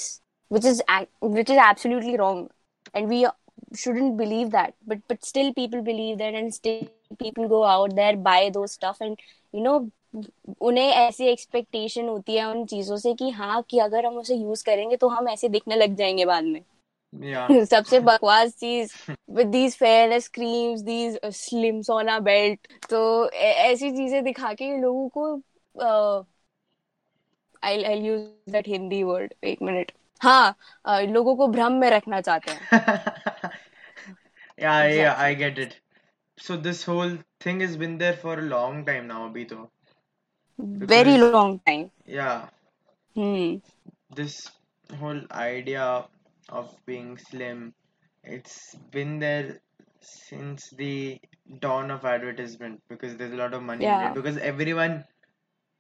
which 0.52 0.66
is 0.72 0.82
ac- 0.96 1.34
which 1.38 1.50
is 1.56 1.58
absolutely 1.66 2.18
wrong 2.22 2.48
and 2.94 3.14
we 3.14 3.26
shouldn't 3.74 4.18
believe 4.18 4.52
that 4.52 4.74
but 4.86 5.00
but 5.08 5.26
still 5.26 5.54
people 5.54 5.82
believe 5.82 6.18
that 6.18 6.34
and 6.34 6.54
still 6.54 6.88
people 7.20 7.48
go 7.48 7.64
out 7.66 7.96
there 7.96 8.16
buy 8.18 8.50
those 8.54 8.72
stuff 8.72 9.02
and 9.02 9.20
you 9.54 9.62
know 9.62 9.90
उन्हें 10.62 10.90
ऐसी 10.90 11.26
expectation 11.26 12.08
होती 12.08 12.36
है 12.36 12.46
उन 12.46 12.66
चीज़ों 12.66 12.98
से 12.98 13.14
कि 13.14 13.30
हाँ 13.30 13.62
कि 13.70 13.80
अगर 13.80 14.06
हम 14.06 14.18
उसे 14.18 14.36
यूज़ 14.36 14.64
करेंगे 14.66 14.96
तो 14.96 15.08
हम 15.08 15.30
ऐसे 15.30 15.50
दिखने 15.50 15.76
लग 15.76 15.96
जाएँगे 15.96 16.26
बाद 16.26 16.44
में 16.44 16.62
yeah. 17.14 17.66
सबसे 17.70 18.00
बकवास 18.00 18.52
चीज़ 18.52 18.94
with 19.32 19.48
these 19.48 19.76
fairness 19.78 20.28
creams 20.28 20.82
these 20.82 21.20
slim 21.26 21.82
sauna 21.82 22.20
belt 22.20 22.68
तो 22.90 23.30
ऐसी 23.30 23.92
चीज़ें 23.92 24.24
दिखा 24.24 24.54
के 24.54 24.78
लोगों 24.78 25.08
को 25.18 25.36
I 27.64 27.84
I 27.84 28.00
use 28.00 28.52
that 28.52 28.68
Hindi 28.68 29.04
word 29.04 29.34
एक 29.44 29.62
मिनट 29.62 29.92
हाँ 30.23 30.57
अ, 30.87 31.01
लोगों 31.01 31.35
को 31.37 31.47
भ्रम 31.49 31.73
में 31.81 31.89
रखना 31.91 32.21
चाहते 32.21 32.51
हैं 32.53 33.51
yeah, 34.59 34.87
yeah, 34.89 35.15
I 35.17 35.31
Exactly. 35.31 35.35
get 35.45 35.59
it. 35.65 35.81
So 36.37 36.57
this 36.57 36.85
whole 36.85 37.13
thing 37.41 37.61
has 37.61 37.77
been 37.77 37.99
there 37.99 38.15
for 38.23 38.39
a 38.39 38.43
long 38.43 38.85
time 38.87 39.07
now, 39.09 39.29
abhi 39.29 39.49
to. 39.51 39.59
Very 40.61 41.13
Because- 41.17 41.33
long 41.33 41.59
time 41.67 41.89
Yeah, 42.15 42.49
hmm 43.17 43.61
this 44.21 44.37
whole 45.01 45.21
idea 45.45 45.87
of 46.61 46.69
being 46.87 47.09
slim, 47.25 47.63
it's 48.37 48.57
been 48.97 49.19
there 49.25 49.61
since 50.11 50.69
the 50.81 51.21
dawn 51.65 51.91
of 51.91 52.05
advertisement 52.05 52.81
because 52.89 53.17
there's 53.17 53.33
a 53.33 53.41
lot 53.43 53.55
of 53.59 53.63
money 53.71 53.85
in 53.85 53.91
Yeah. 53.91 54.09
it 54.09 54.15
because 54.19 54.39
everyone 54.51 54.97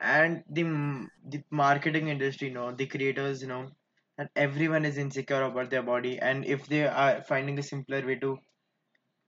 and 0.01 0.42
the 0.59 0.64
m- 0.70 1.11
the 1.35 1.42
marketing 1.62 2.09
industry 2.14 2.51
know 2.59 2.66
the 2.83 2.87
creators 2.94 3.42
know 3.53 3.61
and 4.17 4.30
everyone 4.36 4.86
is 4.86 4.97
insecure 4.97 5.41
about 5.43 5.69
their 5.69 5.84
body 5.84 6.19
and 6.19 6.45
if 6.45 6.67
they 6.67 6.86
are 6.86 7.21
finding 7.23 7.58
a 7.60 7.63
simpler 7.63 8.06
way 8.06 8.15
to 8.15 8.38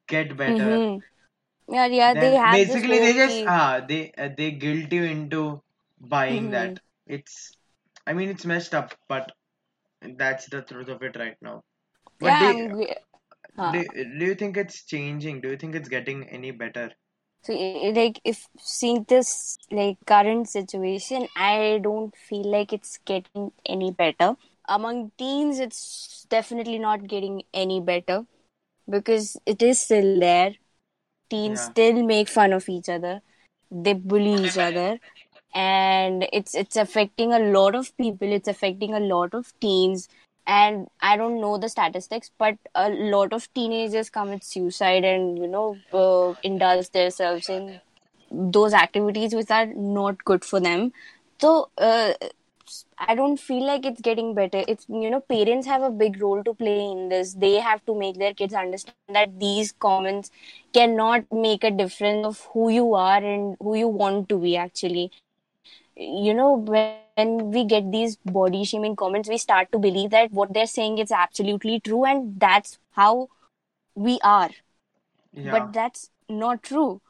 get 0.07 0.35
better 0.37 0.71
mm-hmm. 0.77 1.73
yeah 1.73 1.85
yeah 1.85 2.13
they 2.13 2.35
have 2.35 2.53
basically 2.53 2.99
they 2.99 3.13
just 3.13 3.43
ah 3.47 3.81
they 3.87 4.11
uh, 4.17 4.29
they 4.37 4.51
guilt 4.51 4.91
you 4.91 5.03
into 5.03 5.61
buying 5.99 6.43
mm-hmm. 6.43 6.51
that 6.51 6.79
it's 7.07 7.51
i 8.05 8.13
mean 8.13 8.29
it's 8.29 8.45
messed 8.45 8.75
up 8.75 8.93
but 9.09 9.31
that's 10.17 10.47
the 10.49 10.61
truth 10.61 10.89
of 10.89 11.01
it 11.01 11.15
right 11.15 11.37
now 11.41 11.63
but 12.19 12.27
yeah, 12.27 12.51
they, 12.53 12.95
huh. 13.57 13.71
do, 13.71 13.83
do 14.19 14.25
you 14.25 14.35
think 14.35 14.57
it's 14.57 14.85
changing 14.85 15.41
do 15.41 15.49
you 15.49 15.57
think 15.57 15.73
it's 15.73 15.89
getting 15.89 16.27
any 16.29 16.51
better 16.51 16.91
so 17.41 17.53
like 17.53 18.19
if 18.23 18.45
seeing 18.59 19.03
this 19.07 19.57
like 19.71 19.97
current 20.05 20.47
situation 20.47 21.27
i 21.35 21.79
don't 21.81 22.15
feel 22.15 22.51
like 22.51 22.71
it's 22.71 22.99
getting 23.05 23.51
any 23.65 23.89
better 23.91 24.35
among 24.67 25.11
teens, 25.17 25.59
it's 25.59 26.25
definitely 26.29 26.79
not 26.79 27.07
getting 27.07 27.43
any 27.53 27.79
better 27.81 28.25
because 28.89 29.37
it 29.45 29.61
is 29.61 29.79
still 29.79 30.19
there. 30.19 30.55
Teens 31.29 31.61
Yeah. 31.61 31.69
still 31.71 32.03
make 32.03 32.29
fun 32.29 32.53
of 32.53 32.69
each 32.69 32.89
other. 32.89 33.21
They 33.71 33.93
bully 33.93 34.33
each 34.47 34.57
other, 34.57 34.99
and 35.53 36.27
it's 36.31 36.53
it's 36.55 36.75
affecting 36.75 37.33
a 37.33 37.39
lot 37.39 37.75
of 37.75 37.95
people. 37.97 38.31
It's 38.31 38.47
affecting 38.47 38.93
a 38.93 38.99
lot 38.99 39.33
of 39.33 39.53
teens. 39.59 40.07
And 40.47 40.87
I 41.01 41.17
don't 41.17 41.39
know 41.41 41.57
the 41.57 41.69
statistics, 41.69 42.31
but 42.37 42.57
a 42.75 42.89
lot 42.89 43.33
of 43.33 43.51
teenagers 43.53 44.09
commit 44.09 44.43
suicide 44.43 45.03
and 45.05 45.37
you 45.37 45.47
know 45.47 45.79
uh, 45.93 46.33
indulge 46.43 46.89
themselves 46.91 47.49
in 47.49 47.81
those 48.31 48.73
activities 48.73 49.33
which 49.35 49.49
are 49.51 49.65
not 49.67 50.23
good 50.25 50.43
for 50.45 50.59
them. 50.59 50.91
So 51.39 51.69
uh, 51.77 52.13
I 52.97 53.15
don't 53.15 53.37
feel 53.37 53.65
like 53.65 53.85
it's 53.85 54.01
getting 54.01 54.33
better. 54.33 54.63
It's 54.67 54.85
you 54.89 55.09
know 55.09 55.19
parents 55.21 55.67
have 55.67 55.81
a 55.81 55.89
big 55.89 56.21
role 56.21 56.43
to 56.43 56.53
play 56.53 56.79
in 56.91 57.09
this. 57.09 57.33
They 57.33 57.55
have 57.59 57.85
to 57.85 57.95
make 57.95 58.17
their 58.17 58.33
kids 58.33 58.53
understand 58.53 59.09
that 59.09 59.39
these 59.39 59.71
comments 59.73 60.31
cannot 60.73 61.25
make 61.31 61.63
a 61.63 61.71
difference 61.71 62.25
of 62.25 62.47
who 62.53 62.69
you 62.69 62.93
are 62.95 63.23
and 63.23 63.55
who 63.59 63.75
you 63.75 63.87
want 63.87 64.29
to 64.29 64.37
be 64.39 64.55
actually. 64.57 65.11
You 65.95 66.33
know 66.33 66.53
when 66.53 67.05
we 67.51 67.63
get 67.65 67.91
these 67.91 68.17
body 68.17 68.63
shaming 68.65 68.95
comments, 68.95 69.29
we 69.29 69.37
start 69.37 69.71
to 69.71 69.79
believe 69.79 69.81
that 69.91 70.11
what 70.11 70.31
they're 70.31 70.45
saying 70.55 70.97
is 70.99 71.11
absolutely 71.11 71.79
true 71.79 72.05
and 72.05 72.39
that's 72.39 72.77
how 72.91 73.27
we 73.95 74.19
are 74.23 74.49
yeah 75.33 75.51
but 75.51 75.71
that's 75.73 76.09
not 76.29 76.63
true 76.63 77.01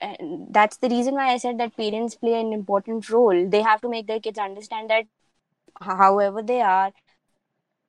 and 0.00 0.46
that's 0.50 0.78
the 0.78 0.88
reason 0.88 1.14
why 1.14 1.32
i 1.32 1.36
said 1.36 1.58
that 1.58 1.76
parents 1.76 2.14
play 2.14 2.40
an 2.40 2.52
important 2.52 3.08
role. 3.08 3.48
They 3.48 3.62
have 3.62 3.80
to 3.82 3.88
make 3.88 4.06
their 4.06 4.20
kids 4.20 4.38
understand 4.38 4.90
that 4.90 5.04
however 5.80 6.42
they 6.42 6.60
are 6.60 6.92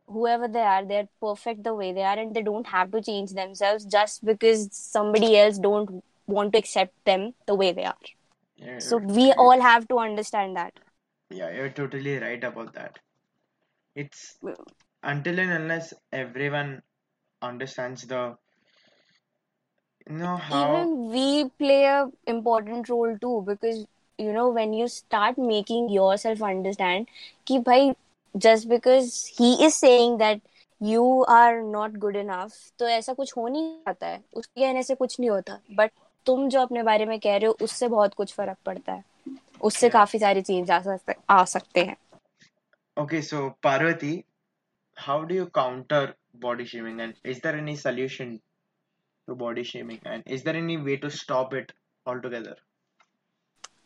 whoever 0.07 0.47
they 0.47 0.61
are 0.61 0.85
they're 0.85 1.07
perfect 1.21 1.63
the 1.63 1.73
way 1.73 1.91
they 1.93 2.03
are 2.03 2.17
and 2.19 2.35
they 2.35 2.41
don't 2.41 2.67
have 2.67 2.91
to 2.91 3.01
change 3.01 3.31
themselves 3.31 3.85
just 3.85 4.23
because 4.25 4.67
somebody 4.71 5.37
else 5.37 5.57
don't 5.57 6.03
want 6.27 6.53
to 6.53 6.59
accept 6.59 6.93
them 7.05 7.33
the 7.47 7.55
way 7.55 7.71
they 7.71 7.85
are. 7.85 7.95
Yeah, 8.55 8.79
so 8.79 8.97
we 8.97 9.31
all 9.31 9.59
have 9.61 9.87
to 9.87 9.97
understand 9.97 10.57
that. 10.57 10.73
Yeah 11.29 11.49
you're 11.49 11.69
totally 11.69 12.17
right 12.17 12.43
about 12.43 12.73
that. 12.73 12.99
It's 13.95 14.37
until 15.03 15.39
and 15.39 15.51
unless 15.51 15.93
everyone 16.11 16.81
understands 17.41 18.03
the 18.03 18.35
know 20.19 20.37
how 20.37 20.61
even 20.63 21.09
we 21.11 21.49
play 21.63 21.83
a 21.85 22.07
important 22.27 22.89
role 22.89 23.17
too 23.17 23.43
because 23.47 23.85
you 24.19 24.31
know 24.33 24.49
when 24.49 24.73
you 24.73 24.87
start 24.87 25.37
making 25.37 25.89
yourself 25.89 26.41
understand 26.51 27.07
कि 27.47 27.59
भाई 27.69 27.93
just 28.35 28.69
because 28.69 29.11
he 29.39 29.51
is 29.67 29.75
saying 29.75 30.17
that 30.17 30.41
you 30.81 31.05
are 31.37 31.61
not 31.61 31.99
good 32.05 32.15
enough 32.15 32.53
तो 32.79 32.87
ऐसा 32.87 33.13
कुछ 33.13 33.33
हो 33.37 33.47
नहीं 33.47 33.63
जाता 33.87 34.07
है 34.07 34.21
उसके 34.33 34.61
कहने 34.61 34.83
से 34.83 34.95
कुछ 34.95 35.19
नहीं 35.19 35.29
होता 35.29 35.59
बट 35.79 35.91
तुम 36.25 36.47
जो 36.49 36.61
अपने 36.61 36.83
बारे 36.83 37.05
में 37.05 37.19
कह 37.19 37.37
रहे 37.37 37.47
हो 37.47 37.57
उससे 37.61 37.87
बहुत 37.87 38.13
कुछ 38.13 38.33
फ़र्क 38.33 38.57
पड़ता 38.65 38.93
है 38.93 39.03
उससे 39.63 39.87
Yeah. 39.87 39.93
काफ़ी 39.93 40.19
सारे 40.19 40.41
चेंज 40.41 40.71
आ 40.71 40.79
सकते 40.81 41.15
आ 41.29 41.43
सकते 41.55 41.83
हैं 41.85 41.95
okay 42.97 43.21
so 43.21 43.37
parvati 43.65 44.13
how 44.97 45.23
do 45.29 45.35
you 45.35 45.45
counter 45.57 46.01
body 46.45 46.65
shaming 46.71 46.99
and 47.05 47.13
is 47.33 47.39
there 47.45 47.55
any 47.59 47.75
solution 47.83 48.33
to 49.28 49.34
body 49.34 49.62
shaming 49.62 50.00
and 50.04 50.22
is 50.26 50.42
there 50.44 50.56
any 50.56 50.76
way 50.76 50.96
to 50.96 51.10
stop 51.10 51.54
it 51.54 51.72
altogether 52.06 52.56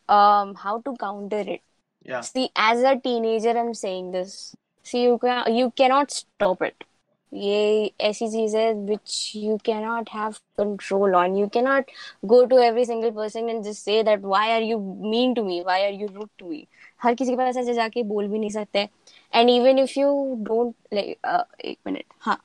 um 0.09 0.55
how 0.55 0.81
to 0.83 0.95
counter 0.97 1.41
it 1.57 1.63
yeah 2.05 2.23
See, 2.23 2.51
as 2.57 2.81
a 2.83 2.97
teenager, 2.99 3.51
I'm 3.59 3.75
saying 3.75 4.13
this. 4.13 4.57
See, 4.85 5.03
you 5.05 5.19
can 5.19 5.55
you 5.55 5.71
cannot 5.81 6.11
stop 6.13 6.63
it. 6.63 6.85
ये 7.35 7.93
ऐसी 8.09 8.29
चीज 8.31 8.55
है 8.57 8.65
which 8.91 9.15
you 9.37 9.57
cannot 9.69 10.09
have 10.17 10.39
control 10.61 11.17
on. 11.21 11.37
You 11.37 11.49
cannot 11.57 11.91
go 12.33 12.41
to 12.53 12.59
every 12.69 12.85
single 12.91 13.13
person 13.13 13.49
and 13.55 13.65
just 13.65 13.85
say 13.85 14.03
that 14.11 14.23
why 14.35 14.45
are 14.57 14.63
you 14.71 14.79
mean 15.15 15.35
to 15.37 15.45
me? 15.45 15.63
Why 15.71 15.79
are 15.87 15.97
you 16.03 16.09
rude 16.19 16.31
to 16.43 16.51
me? 16.55 16.61
हर 17.05 17.15
किसी 17.23 17.33
के 17.33 17.37
पास 17.37 17.57
ऐसे 17.65 17.75
जाके 17.75 18.03
बोल 18.15 18.29
भी 18.29 18.39
नहीं 18.39 18.51
सकते. 18.59 18.89
And 19.35 19.51
even 19.51 19.79
if 19.87 19.97
you 19.97 20.13
don't 20.51 20.77
like 20.93 21.19
uh, 21.25 21.45
एक 21.65 21.79
minute 21.89 22.07
हाँ 22.27 22.39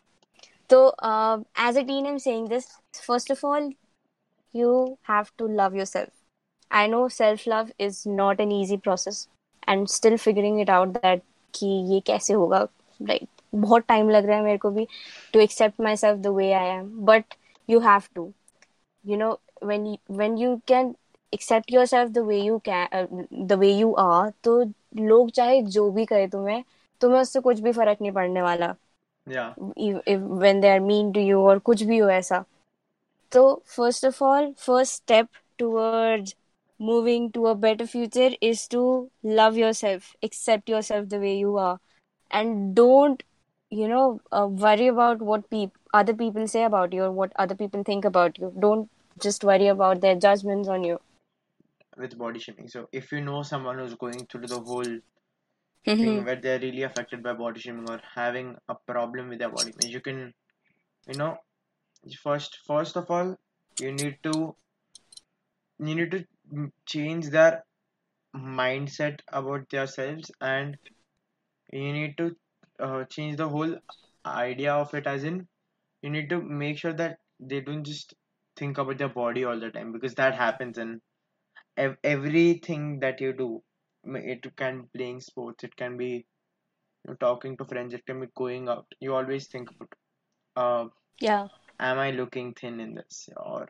तो 0.71 0.87
as 1.67 1.79
a 1.79 1.83
teen 1.83 2.07
am 2.07 2.19
saying 2.19 2.49
first 2.97 3.31
of 3.33 3.47
all 3.47 3.73
you 4.55 4.73
have 5.11 5.27
to 5.39 5.47
love 5.49 5.77
yourself 5.87 6.11
I 6.71 6.89
know 6.89 7.09
self 7.09 7.49
love 7.49 7.69
is 7.81 8.03
not 8.09 8.41
an 8.41 8.53
easy 8.53 8.77
process 8.77 9.29
and 9.69 9.87
still 9.89 10.17
figuring 10.17 10.61
it 10.61 10.71
out 10.71 10.89
that 10.89 11.23
कि 11.55 11.67
ये 11.95 12.01
कैसे 12.01 12.35
होगा 12.35 12.67
like 13.01 13.29
बहुत 13.55 13.85
time 13.89 14.11
लग 14.11 14.27
रहा 14.27 14.37
है 14.37 14.43
मेरे 14.45 14.59
को 14.59 14.71
भी 14.71 14.87
to 15.35 15.41
accept 15.41 15.81
myself 15.97 16.19
the 16.19 16.27
way 16.27 16.53
I 16.53 16.69
am 16.69 16.89
but 17.07 17.35
you 17.69 17.81
have 17.81 18.03
to 18.15 18.33
you 19.05 19.17
know 19.17 19.31
when 19.65 19.97
when 20.11 20.39
you 20.39 20.57
can 20.67 20.95
accept 21.33 21.73
yourself 21.87 22.11
the 22.11 22.19
way 22.19 22.41
you 22.41 22.59
can 22.69 23.27
the 23.47 23.53
way 23.53 23.73
you 23.73 23.93
are 23.99 24.33
तो 24.45 24.61
लोग 24.97 25.31
चाहे 25.31 25.61
जो 25.63 25.91
भी 25.91 26.05
करे 26.05 26.27
तुम्हें 26.29 26.63
तुम्हें 27.01 27.21
उससे 27.21 27.41
कुछ 27.41 27.61
भी 27.61 27.73
फ़र्क 27.73 27.99
नहीं 28.01 28.13
पड़ने 28.13 28.43
वाला। 28.43 28.75
yeah. 29.31 29.55
If, 29.77 30.21
when 30.21 30.61
they 30.61 30.71
are 30.71 30.81
mean 30.81 31.13
to 31.15 31.21
you 31.21 31.41
or 31.41 31.61
kuch 31.61 31.87
bhi 31.91 32.01
ho 32.05 32.09
aisa 32.21 32.45
so 33.33 33.63
first 33.65 34.05
of 34.05 34.21
all 34.21 34.53
first 34.57 34.95
step 34.95 35.29
towards 35.59 36.35
moving 36.79 37.31
to 37.33 37.47
a 37.47 37.55
better 37.55 37.87
future 37.87 38.31
is 38.41 38.67
to 38.69 39.11
love 39.23 39.57
yourself 39.57 40.15
accept 40.23 40.69
yourself 40.69 41.09
the 41.09 41.21
way 41.21 41.37
you 41.37 41.57
are. 41.57 41.79
And 42.31 42.75
don't 42.75 43.23
you 43.71 43.87
know 43.89 44.21
uh, 44.33 44.49
worry 44.49 44.89
about 44.89 45.23
what 45.23 45.49
people 45.51 45.79
other 45.93 46.15
people 46.15 46.49
say 46.49 46.65
about 46.65 46.93
you 46.93 47.05
or 47.05 47.13
what 47.13 47.33
other 47.37 47.55
people 47.55 47.85
think 47.85 48.05
about 48.05 48.39
you. 48.39 48.53
Don't 48.59 48.91
just 49.21 49.45
worry 49.45 49.69
about 49.69 50.01
their 50.01 50.17
judgments 50.17 50.69
on 50.69 50.83
you. 50.83 50.99
With 51.97 52.19
body 52.19 52.41
shaming. 52.41 52.69
So 52.69 52.89
if 52.93 53.13
you 53.13 53.21
know 53.21 53.43
someone 53.43 53.79
who's 53.79 53.95
going 53.95 54.27
through 54.27 54.47
the 54.47 54.61
whole 54.61 54.99
Thing 56.01 56.25
where 56.25 56.37
they're 56.41 56.61
really 56.61 56.83
affected 56.83 57.23
by 57.23 57.35
body 57.35 57.61
shaming 57.61 57.87
or 57.89 58.01
having 58.15 58.57
a 58.69 58.75
problem 58.75 59.29
with 59.29 59.39
their 59.39 59.51
body 59.51 59.73
image. 59.73 59.93
You 59.93 60.01
can 60.01 60.35
you 61.07 61.15
know 61.15 61.39
first 62.23 62.59
first 62.67 62.97
of 62.97 63.11
all 63.11 63.37
you 63.79 63.93
need 63.93 64.19
to 64.23 64.57
you 65.79 65.95
need 65.95 66.11
to 66.13 66.25
change 66.87 67.29
their 67.31 67.65
mindset 68.37 69.21
about 69.29 69.69
themselves 69.71 70.31
and 70.41 70.79
you 71.73 71.93
need 71.93 72.17
to 72.19 72.37
uh, 72.81 73.05
change 73.05 73.37
the 73.37 73.49
whole 73.49 73.77
idea 74.27 74.75
of 74.75 74.95
it 74.95 75.07
as 75.07 75.25
in 75.25 75.49
you 76.03 76.11
need 76.11 76.29
to 76.31 76.41
make 76.43 76.79
sure 76.79 76.93
that 76.93 77.19
they 77.41 77.61
don't 77.61 77.85
just 77.85 78.15
think 78.57 78.79
about 78.79 78.99
their 78.99 79.09
body 79.21 79.45
all 79.45 79.59
the 79.61 79.71
time 79.71 79.93
because 79.93 80.15
that 80.15 80.35
happens 80.35 80.79
in 80.79 81.01
ev- 81.77 81.99
everything 82.05 83.01
that 83.01 83.21
you 83.21 83.33
do 83.33 83.63
it 84.04 84.56
can 84.56 84.82
be 84.82 84.88
playing 84.98 85.20
sports 85.22 85.64
it 85.64 85.76
can 85.76 85.98
be 85.98 86.10
you 86.14 86.24
know, 87.08 87.16
talking 87.16 87.58
to 87.58 87.66
friends 87.66 87.94
it 87.94 88.06
can 88.06 88.20
be 88.20 88.28
going 88.36 88.70
out 88.70 88.86
you 89.00 89.14
always 89.16 89.48
think 89.48 89.70
about 89.72 89.96
uh, 90.56 90.86
yeah 91.20 91.48
am 91.80 92.00
i 92.00 92.12
looking 92.12 92.54
thin 92.54 92.80
in 92.80 92.94
this 92.96 93.30
or 93.38 93.68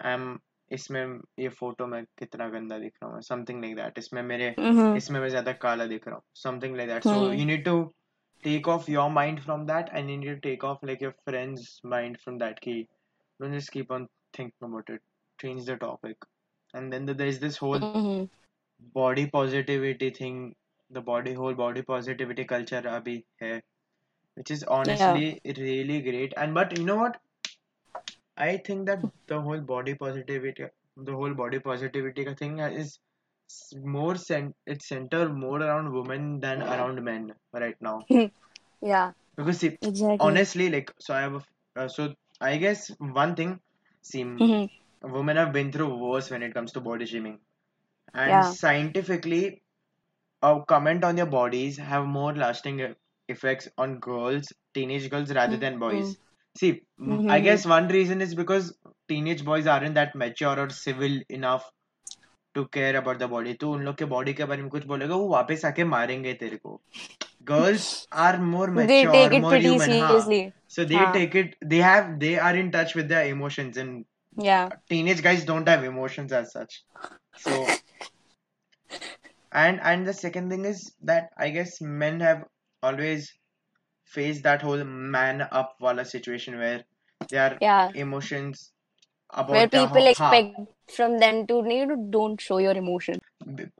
am 0.00 0.38
इसमें 0.72 1.20
ये 1.38 1.48
photo 1.48 1.86
में 1.86 2.04
कितना 2.18 2.48
गंदा 2.48 2.78
दिख 2.78 2.92
रहा 3.02 3.12
हूँ 3.12 3.20
something 3.28 3.62
like 3.64 3.76
that 3.76 3.98
इसमें 3.98 4.22
मेरे 4.22 4.54
Mhm. 4.58 4.96
इसमें 4.96 5.20
मैं 5.20 5.28
ज्यादा 5.30 5.52
काला 5.52 5.86
दिख 5.86 6.06
रहा 6.08 6.16
हूँ 6.16 6.22
something 6.42 6.76
like 6.76 6.88
that 6.88 7.04
so 7.04 7.14
Hmm. 7.14 7.38
you 7.38 7.46
need 7.48 7.64
to 7.68 7.74
take 8.44 8.68
off 8.74 8.88
your 8.92 9.06
mind 9.16 9.40
from 9.46 9.64
that 9.70 9.90
and 10.00 10.12
you 10.12 10.18
need 10.20 10.30
to 10.34 10.40
take 10.48 10.66
off 10.68 10.84
like 10.90 11.02
your 11.06 11.12
friend's 11.28 11.64
mind 11.94 12.20
from 12.24 12.38
that 12.42 12.60
key 12.66 12.76
don't 13.42 13.58
just 13.58 13.72
keep 13.76 13.90
on 13.96 14.06
thinking 14.38 14.68
about 14.68 14.92
it 14.96 15.02
change 15.42 15.64
the 15.70 15.76
topic 15.86 16.28
and 16.74 16.96
then 16.96 17.10
there's 17.22 17.40
this 17.46 17.58
whole 17.64 17.78
Mhm. 17.80 18.28
body 18.79 19.27
positivity 19.27 20.09
thing 20.11 20.55
the 20.89 21.01
body 21.01 21.33
whole 21.33 21.53
body 21.53 21.81
positivity 21.81 22.45
culture 22.45 22.81
abhi 22.81 23.23
hai 23.41 23.61
which 24.35 24.51
is 24.51 24.63
honestly 24.63 25.41
really 25.57 26.01
great. 26.01 26.33
And 26.37 26.53
but 26.53 26.77
you 26.77 26.85
know 26.85 26.97
what? 26.97 27.17
I 28.37 28.57
think 28.57 28.85
that 28.87 28.99
the 29.27 29.41
whole 29.41 29.59
body 29.59 29.93
positivity 29.95 30.65
the 30.97 31.13
whole 31.13 31.33
body 31.33 31.59
positivity 31.59 32.23
thing 32.35 32.59
is 32.59 32.99
more 33.97 34.15
cent- 34.15 34.55
it's 34.65 34.87
centered 34.87 35.33
more 35.33 35.61
around 35.61 35.91
women 35.91 36.39
than 36.39 36.61
around 36.61 37.03
men 37.03 37.33
right 37.53 37.75
now. 37.81 38.05
Yeah. 38.81 39.11
Because 39.37 39.59
see 39.59 39.77
exactly. 39.81 40.17
honestly 40.19 40.69
like 40.69 40.93
so 40.99 41.13
i 41.13 41.21
have 41.21 41.35
a, 41.35 41.43
uh, 41.81 41.87
so 41.87 42.13
i 42.41 42.57
guess 42.57 42.89
one 43.21 43.35
thing 43.35 43.59
see 44.01 44.21
m- 44.21 44.37
Mhm. 44.39 44.69
women 45.17 45.37
have 45.37 45.51
been 45.53 45.71
through 45.71 45.89
worse 45.97 46.29
when 46.29 46.43
it 46.43 46.53
comes 46.53 46.71
to 46.73 46.81
body 46.81 47.05
shaming 47.05 47.39
And 48.14 48.30
Yeah. 48.30 48.52
scientifically, 48.62 49.62
a 50.46 50.64
comment 50.72 51.04
on 51.04 51.16
your 51.16 51.28
bodies 51.28 51.78
have 51.78 52.04
more 52.06 52.32
lasting 52.34 52.80
e- 52.80 52.94
effects 53.28 53.68
on 53.84 53.98
girls, 54.08 54.52
teenage 54.78 55.10
girls, 55.10 55.32
rather 55.32 55.58
than 55.58 55.78
boys. 55.78 56.06
See, 56.60 56.70
m- 56.70 57.30
I 57.30 57.38
Mhm. 57.38 57.44
guess 57.44 57.66
one 57.66 57.88
reason 57.88 58.22
is 58.26 58.34
because 58.42 58.64
teenage 59.12 59.44
boys 59.44 59.66
aren't 59.66 59.94
that 59.94 60.16
mature 60.16 60.56
or 60.58 60.68
civil 60.68 61.38
enough 61.38 61.60
to 62.58 62.66
care 62.76 63.00
about 63.00 63.18
the 63.18 63.28
body. 63.30 63.54
तो 63.54 63.72
उन 63.72 63.82
लोग 63.82 63.96
के 63.96 64.04
body 64.04 64.34
के 64.34 64.44
बारे 64.44 64.62
में 64.62 64.70
कुछ 64.70 64.86
बोलेगा 64.86 65.14
वो 65.14 65.28
वापस 65.28 65.64
आके 65.64 65.84
मारेंगे 65.84 66.34
तेरे 66.34 66.56
को. 66.56 66.82
Girls 67.44 68.06
are 68.18 68.38
more 68.38 68.68
They 68.68 68.76
mature, 68.76 69.14
take 69.14 69.32
it 69.32 69.40
more 69.40 69.52
pretty 69.52 69.78
human. 69.78 70.00
हाँ. 70.00 70.10
seriously. 70.10 70.52
So 70.78 70.88
they 70.88 70.96
हाँ. 70.96 71.14
take 71.14 71.36
it. 71.36 71.70
They 71.72 71.80
have. 71.82 72.08
They 72.24 72.40
are 72.48 72.62
in 72.64 72.70
touch 72.70 72.96
with 72.96 73.08
their 73.08 73.34
emotions, 73.34 73.78
and 73.78 74.04
Yeah. 74.44 74.68
and 79.63 79.81
and 79.81 80.07
the 80.07 80.13
second 80.13 80.49
thing 80.49 80.65
is 80.73 80.83
that 81.01 81.29
i 81.37 81.49
guess 81.49 81.81
men 81.81 82.19
have 82.19 82.43
always 82.83 83.33
faced 84.15 84.43
that 84.43 84.61
whole 84.61 84.83
man 84.83 85.47
up 85.51 85.75
wala 85.87 86.05
situation 86.05 86.57
where 86.63 86.83
their 87.29 87.57
yeah. 87.61 87.89
emotions 87.95 88.71
about 89.31 89.51
where 89.51 89.67
people 89.67 90.07
expect 90.07 90.55
from 90.95 91.17
them 91.17 91.45
to 91.47 91.61
need 91.63 91.89
don't 92.11 92.39
show 92.39 92.57
your 92.57 92.73
emotion. 92.73 93.19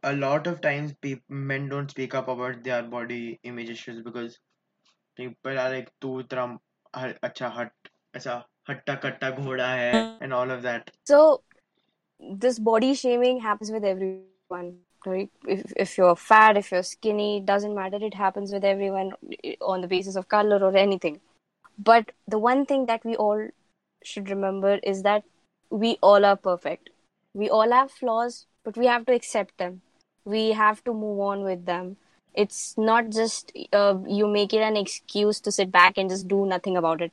A 0.03 0.13
lot 0.13 0.47
of 0.47 0.61
times 0.61 0.93
men 1.29 1.69
don't 1.69 1.91
speak 1.91 2.15
up 2.15 2.27
about 2.27 2.63
their 2.63 2.83
body 2.83 3.39
image 3.43 3.69
issues 3.69 4.01
because 4.01 4.39
people 5.15 5.59
are 5.59 5.69
like 5.69 5.91
too 6.01 6.23
tram 6.23 6.59
acha 6.95 7.51
hut 7.51 7.71
acha 8.15 8.43
hatta 8.63 8.97
katta 9.05 9.31
ghoda 9.37 9.67
hai 9.67 10.17
and 10.21 10.33
all 10.33 10.49
of 10.49 10.63
that. 10.63 10.91
So 11.05 11.43
this 12.19 12.59
body 12.59 12.93
shaming 12.95 13.39
happens 13.39 13.71
with 13.71 13.83
everyone. 13.83 14.77
If 15.13 15.73
if 15.75 15.97
you're 15.97 16.15
fat, 16.15 16.57
if 16.57 16.71
you're 16.71 16.83
skinny, 16.83 17.39
doesn't 17.39 17.75
matter. 17.75 17.97
It 18.01 18.13
happens 18.13 18.51
with 18.51 18.63
everyone 18.63 19.13
on 19.61 19.81
the 19.81 19.87
basis 19.87 20.15
of 20.15 20.27
color 20.27 20.59
or 20.63 20.75
anything. 20.75 21.19
But 21.77 22.11
the 22.27 22.39
one 22.39 22.65
thing 22.65 22.85
that 22.87 23.03
we 23.05 23.15
all 23.15 23.47
should 24.03 24.29
remember 24.29 24.79
is 24.83 25.03
that 25.03 25.23
we 25.69 25.97
all 26.01 26.25
are 26.25 26.35
perfect. 26.35 26.89
We 27.33 27.49
all 27.49 27.71
have 27.71 27.91
flaws, 27.91 28.45
but 28.63 28.77
we 28.77 28.85
have 28.87 29.05
to 29.05 29.13
accept 29.13 29.57
them. 29.57 29.81
We 30.25 30.51
have 30.51 30.83
to 30.85 30.93
move 30.93 31.19
on 31.19 31.43
with 31.43 31.65
them. 31.65 31.97
It's 32.33 32.77
not 32.77 33.09
just 33.09 33.51
uh, 33.73 33.97
you 34.07 34.27
make 34.27 34.53
it 34.53 34.61
an 34.61 34.77
excuse 34.77 35.39
to 35.41 35.51
sit 35.51 35.71
back 35.71 35.97
and 35.97 36.09
just 36.09 36.27
do 36.27 36.45
nothing 36.45 36.77
about 36.77 37.01
it. 37.01 37.11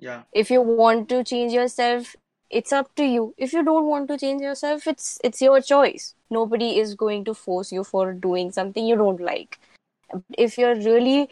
yeah 0.00 0.22
If 0.32 0.50
you 0.50 0.62
want 0.62 1.08
to 1.10 1.16
change 1.16 1.52
yourself, 1.52 2.16
it's 2.50 2.72
up 2.72 2.94
to 2.96 3.04
you. 3.04 3.34
If 3.36 3.52
you 3.52 3.62
don't 3.64 3.86
want 3.86 4.08
to 4.08 4.18
change 4.18 4.42
yourself, 4.42 4.86
it's 4.86 5.18
it's 5.24 5.40
your 5.40 5.60
choice. 5.60 6.14
Nobody 6.34 6.78
is 6.78 6.94
going 6.94 7.24
to 7.30 7.34
force 7.34 7.72
you 7.78 7.84
for 7.84 8.12
doing 8.12 8.52
something 8.58 8.86
you 8.92 8.96
don't 8.96 9.20
like. 9.20 9.58
If 10.46 10.58
you're 10.58 10.74
really 10.76 11.28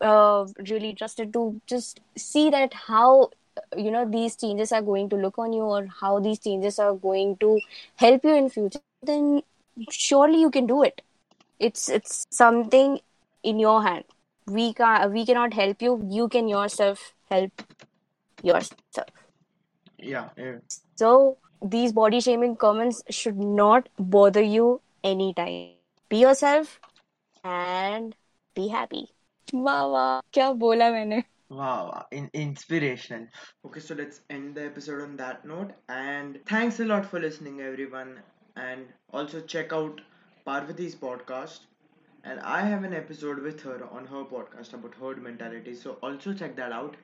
uh, 0.00 0.46
really 0.70 0.94
trusted 0.94 1.32
to 1.32 1.60
just 1.66 2.00
see 2.16 2.50
that 2.50 2.72
how 2.74 3.30
you 3.76 3.90
know 3.90 4.04
these 4.08 4.36
changes 4.36 4.72
are 4.72 4.82
going 4.82 5.08
to 5.10 5.16
look 5.16 5.38
on 5.38 5.52
you 5.52 5.62
or 5.62 5.86
how 6.00 6.18
these 6.20 6.38
changes 6.38 6.78
are 6.78 6.94
going 6.94 7.36
to 7.38 7.58
help 7.96 8.24
you 8.24 8.34
in 8.34 8.48
future 8.50 8.80
then 9.02 9.42
surely 9.90 10.40
you 10.40 10.50
can 10.50 10.66
do 10.66 10.82
it 10.82 11.02
it's 11.58 11.88
it's 11.88 12.26
something 12.30 12.98
in 13.42 13.58
your 13.58 13.82
hand 13.82 14.04
we 14.46 14.72
can 14.74 15.12
we 15.12 15.24
cannot 15.24 15.54
help 15.54 15.80
you 15.80 15.94
you 16.08 16.28
can 16.28 16.48
yourself 16.48 17.12
help 17.30 17.62
yourself 18.42 19.08
yeah, 19.98 20.28
yeah. 20.36 20.58
so 20.96 21.36
these 21.70 21.92
body 21.92 22.20
shaming 22.20 22.56
comments 22.56 23.02
should 23.10 23.38
not 23.38 23.88
bother 23.98 24.42
you 24.42 24.80
anytime. 25.04 25.70
Be 26.08 26.18
yourself 26.18 26.80
and 27.44 28.14
be 28.54 28.68
happy. 28.68 29.10
Wow, 29.52 29.92
wow. 29.92 30.20
Kya 30.32 30.58
bola 30.58 30.90
maine? 30.92 31.24
Wow, 31.48 32.06
in- 32.10 32.30
inspirational. 32.32 33.28
Okay, 33.64 33.80
so 33.80 33.94
let's 33.94 34.20
end 34.30 34.54
the 34.54 34.64
episode 34.64 35.02
on 35.02 35.16
that 35.16 35.44
note. 35.44 35.72
And 35.88 36.40
thanks 36.46 36.80
a 36.80 36.84
lot 36.84 37.06
for 37.06 37.18
listening, 37.20 37.60
everyone. 37.60 38.20
And 38.56 38.92
also 39.12 39.40
check 39.40 39.72
out 39.72 40.00
Parvati's 40.46 40.94
podcast. 40.96 41.60
And 42.24 42.40
I 42.40 42.62
have 42.62 42.84
an 42.84 42.94
episode 42.94 43.40
with 43.42 43.62
her 43.62 43.84
on 43.90 44.06
her 44.06 44.24
podcast 44.24 44.74
about 44.74 44.94
herd 44.94 45.22
mentality. 45.22 45.74
So 45.74 45.92
also 46.02 46.32
check 46.34 46.56
that 46.56 46.72
out. 46.72 46.96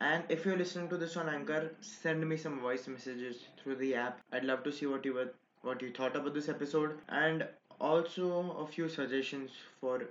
And 0.00 0.24
if 0.28 0.44
you're 0.44 0.56
listening 0.56 0.88
to 0.88 0.96
this 0.96 1.16
on 1.16 1.28
Anchor, 1.28 1.70
send 1.80 2.28
me 2.28 2.36
some 2.36 2.58
voice 2.60 2.88
messages 2.88 3.46
through 3.56 3.76
the 3.76 3.94
app. 3.94 4.20
I'd 4.32 4.44
love 4.44 4.64
to 4.64 4.72
see 4.72 4.86
what 4.86 5.04
you 5.04 5.14
were, 5.14 5.32
what 5.62 5.80
you 5.80 5.92
thought 5.92 6.16
about 6.16 6.34
this 6.34 6.48
episode, 6.48 6.98
and 7.08 7.46
also 7.80 8.50
a 8.58 8.66
few 8.66 8.88
suggestions 8.88 9.52
for 9.80 10.02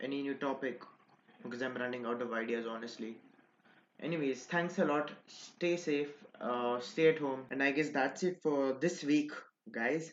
any 0.00 0.20
new 0.22 0.34
topic 0.34 0.82
because 1.42 1.62
I'm 1.62 1.74
running 1.76 2.04
out 2.04 2.20
of 2.20 2.32
ideas 2.34 2.66
honestly. 2.66 3.16
Anyways, 4.00 4.44
thanks 4.46 4.78
a 4.78 4.84
lot. 4.84 5.10
Stay 5.26 5.76
safe, 5.76 6.12
uh, 6.40 6.80
stay 6.80 7.08
at 7.08 7.18
home, 7.18 7.44
and 7.50 7.62
I 7.62 7.72
guess 7.72 7.90
that's 7.90 8.22
it 8.24 8.40
for 8.42 8.72
this 8.74 9.04
week, 9.04 9.32
guys. 9.70 10.12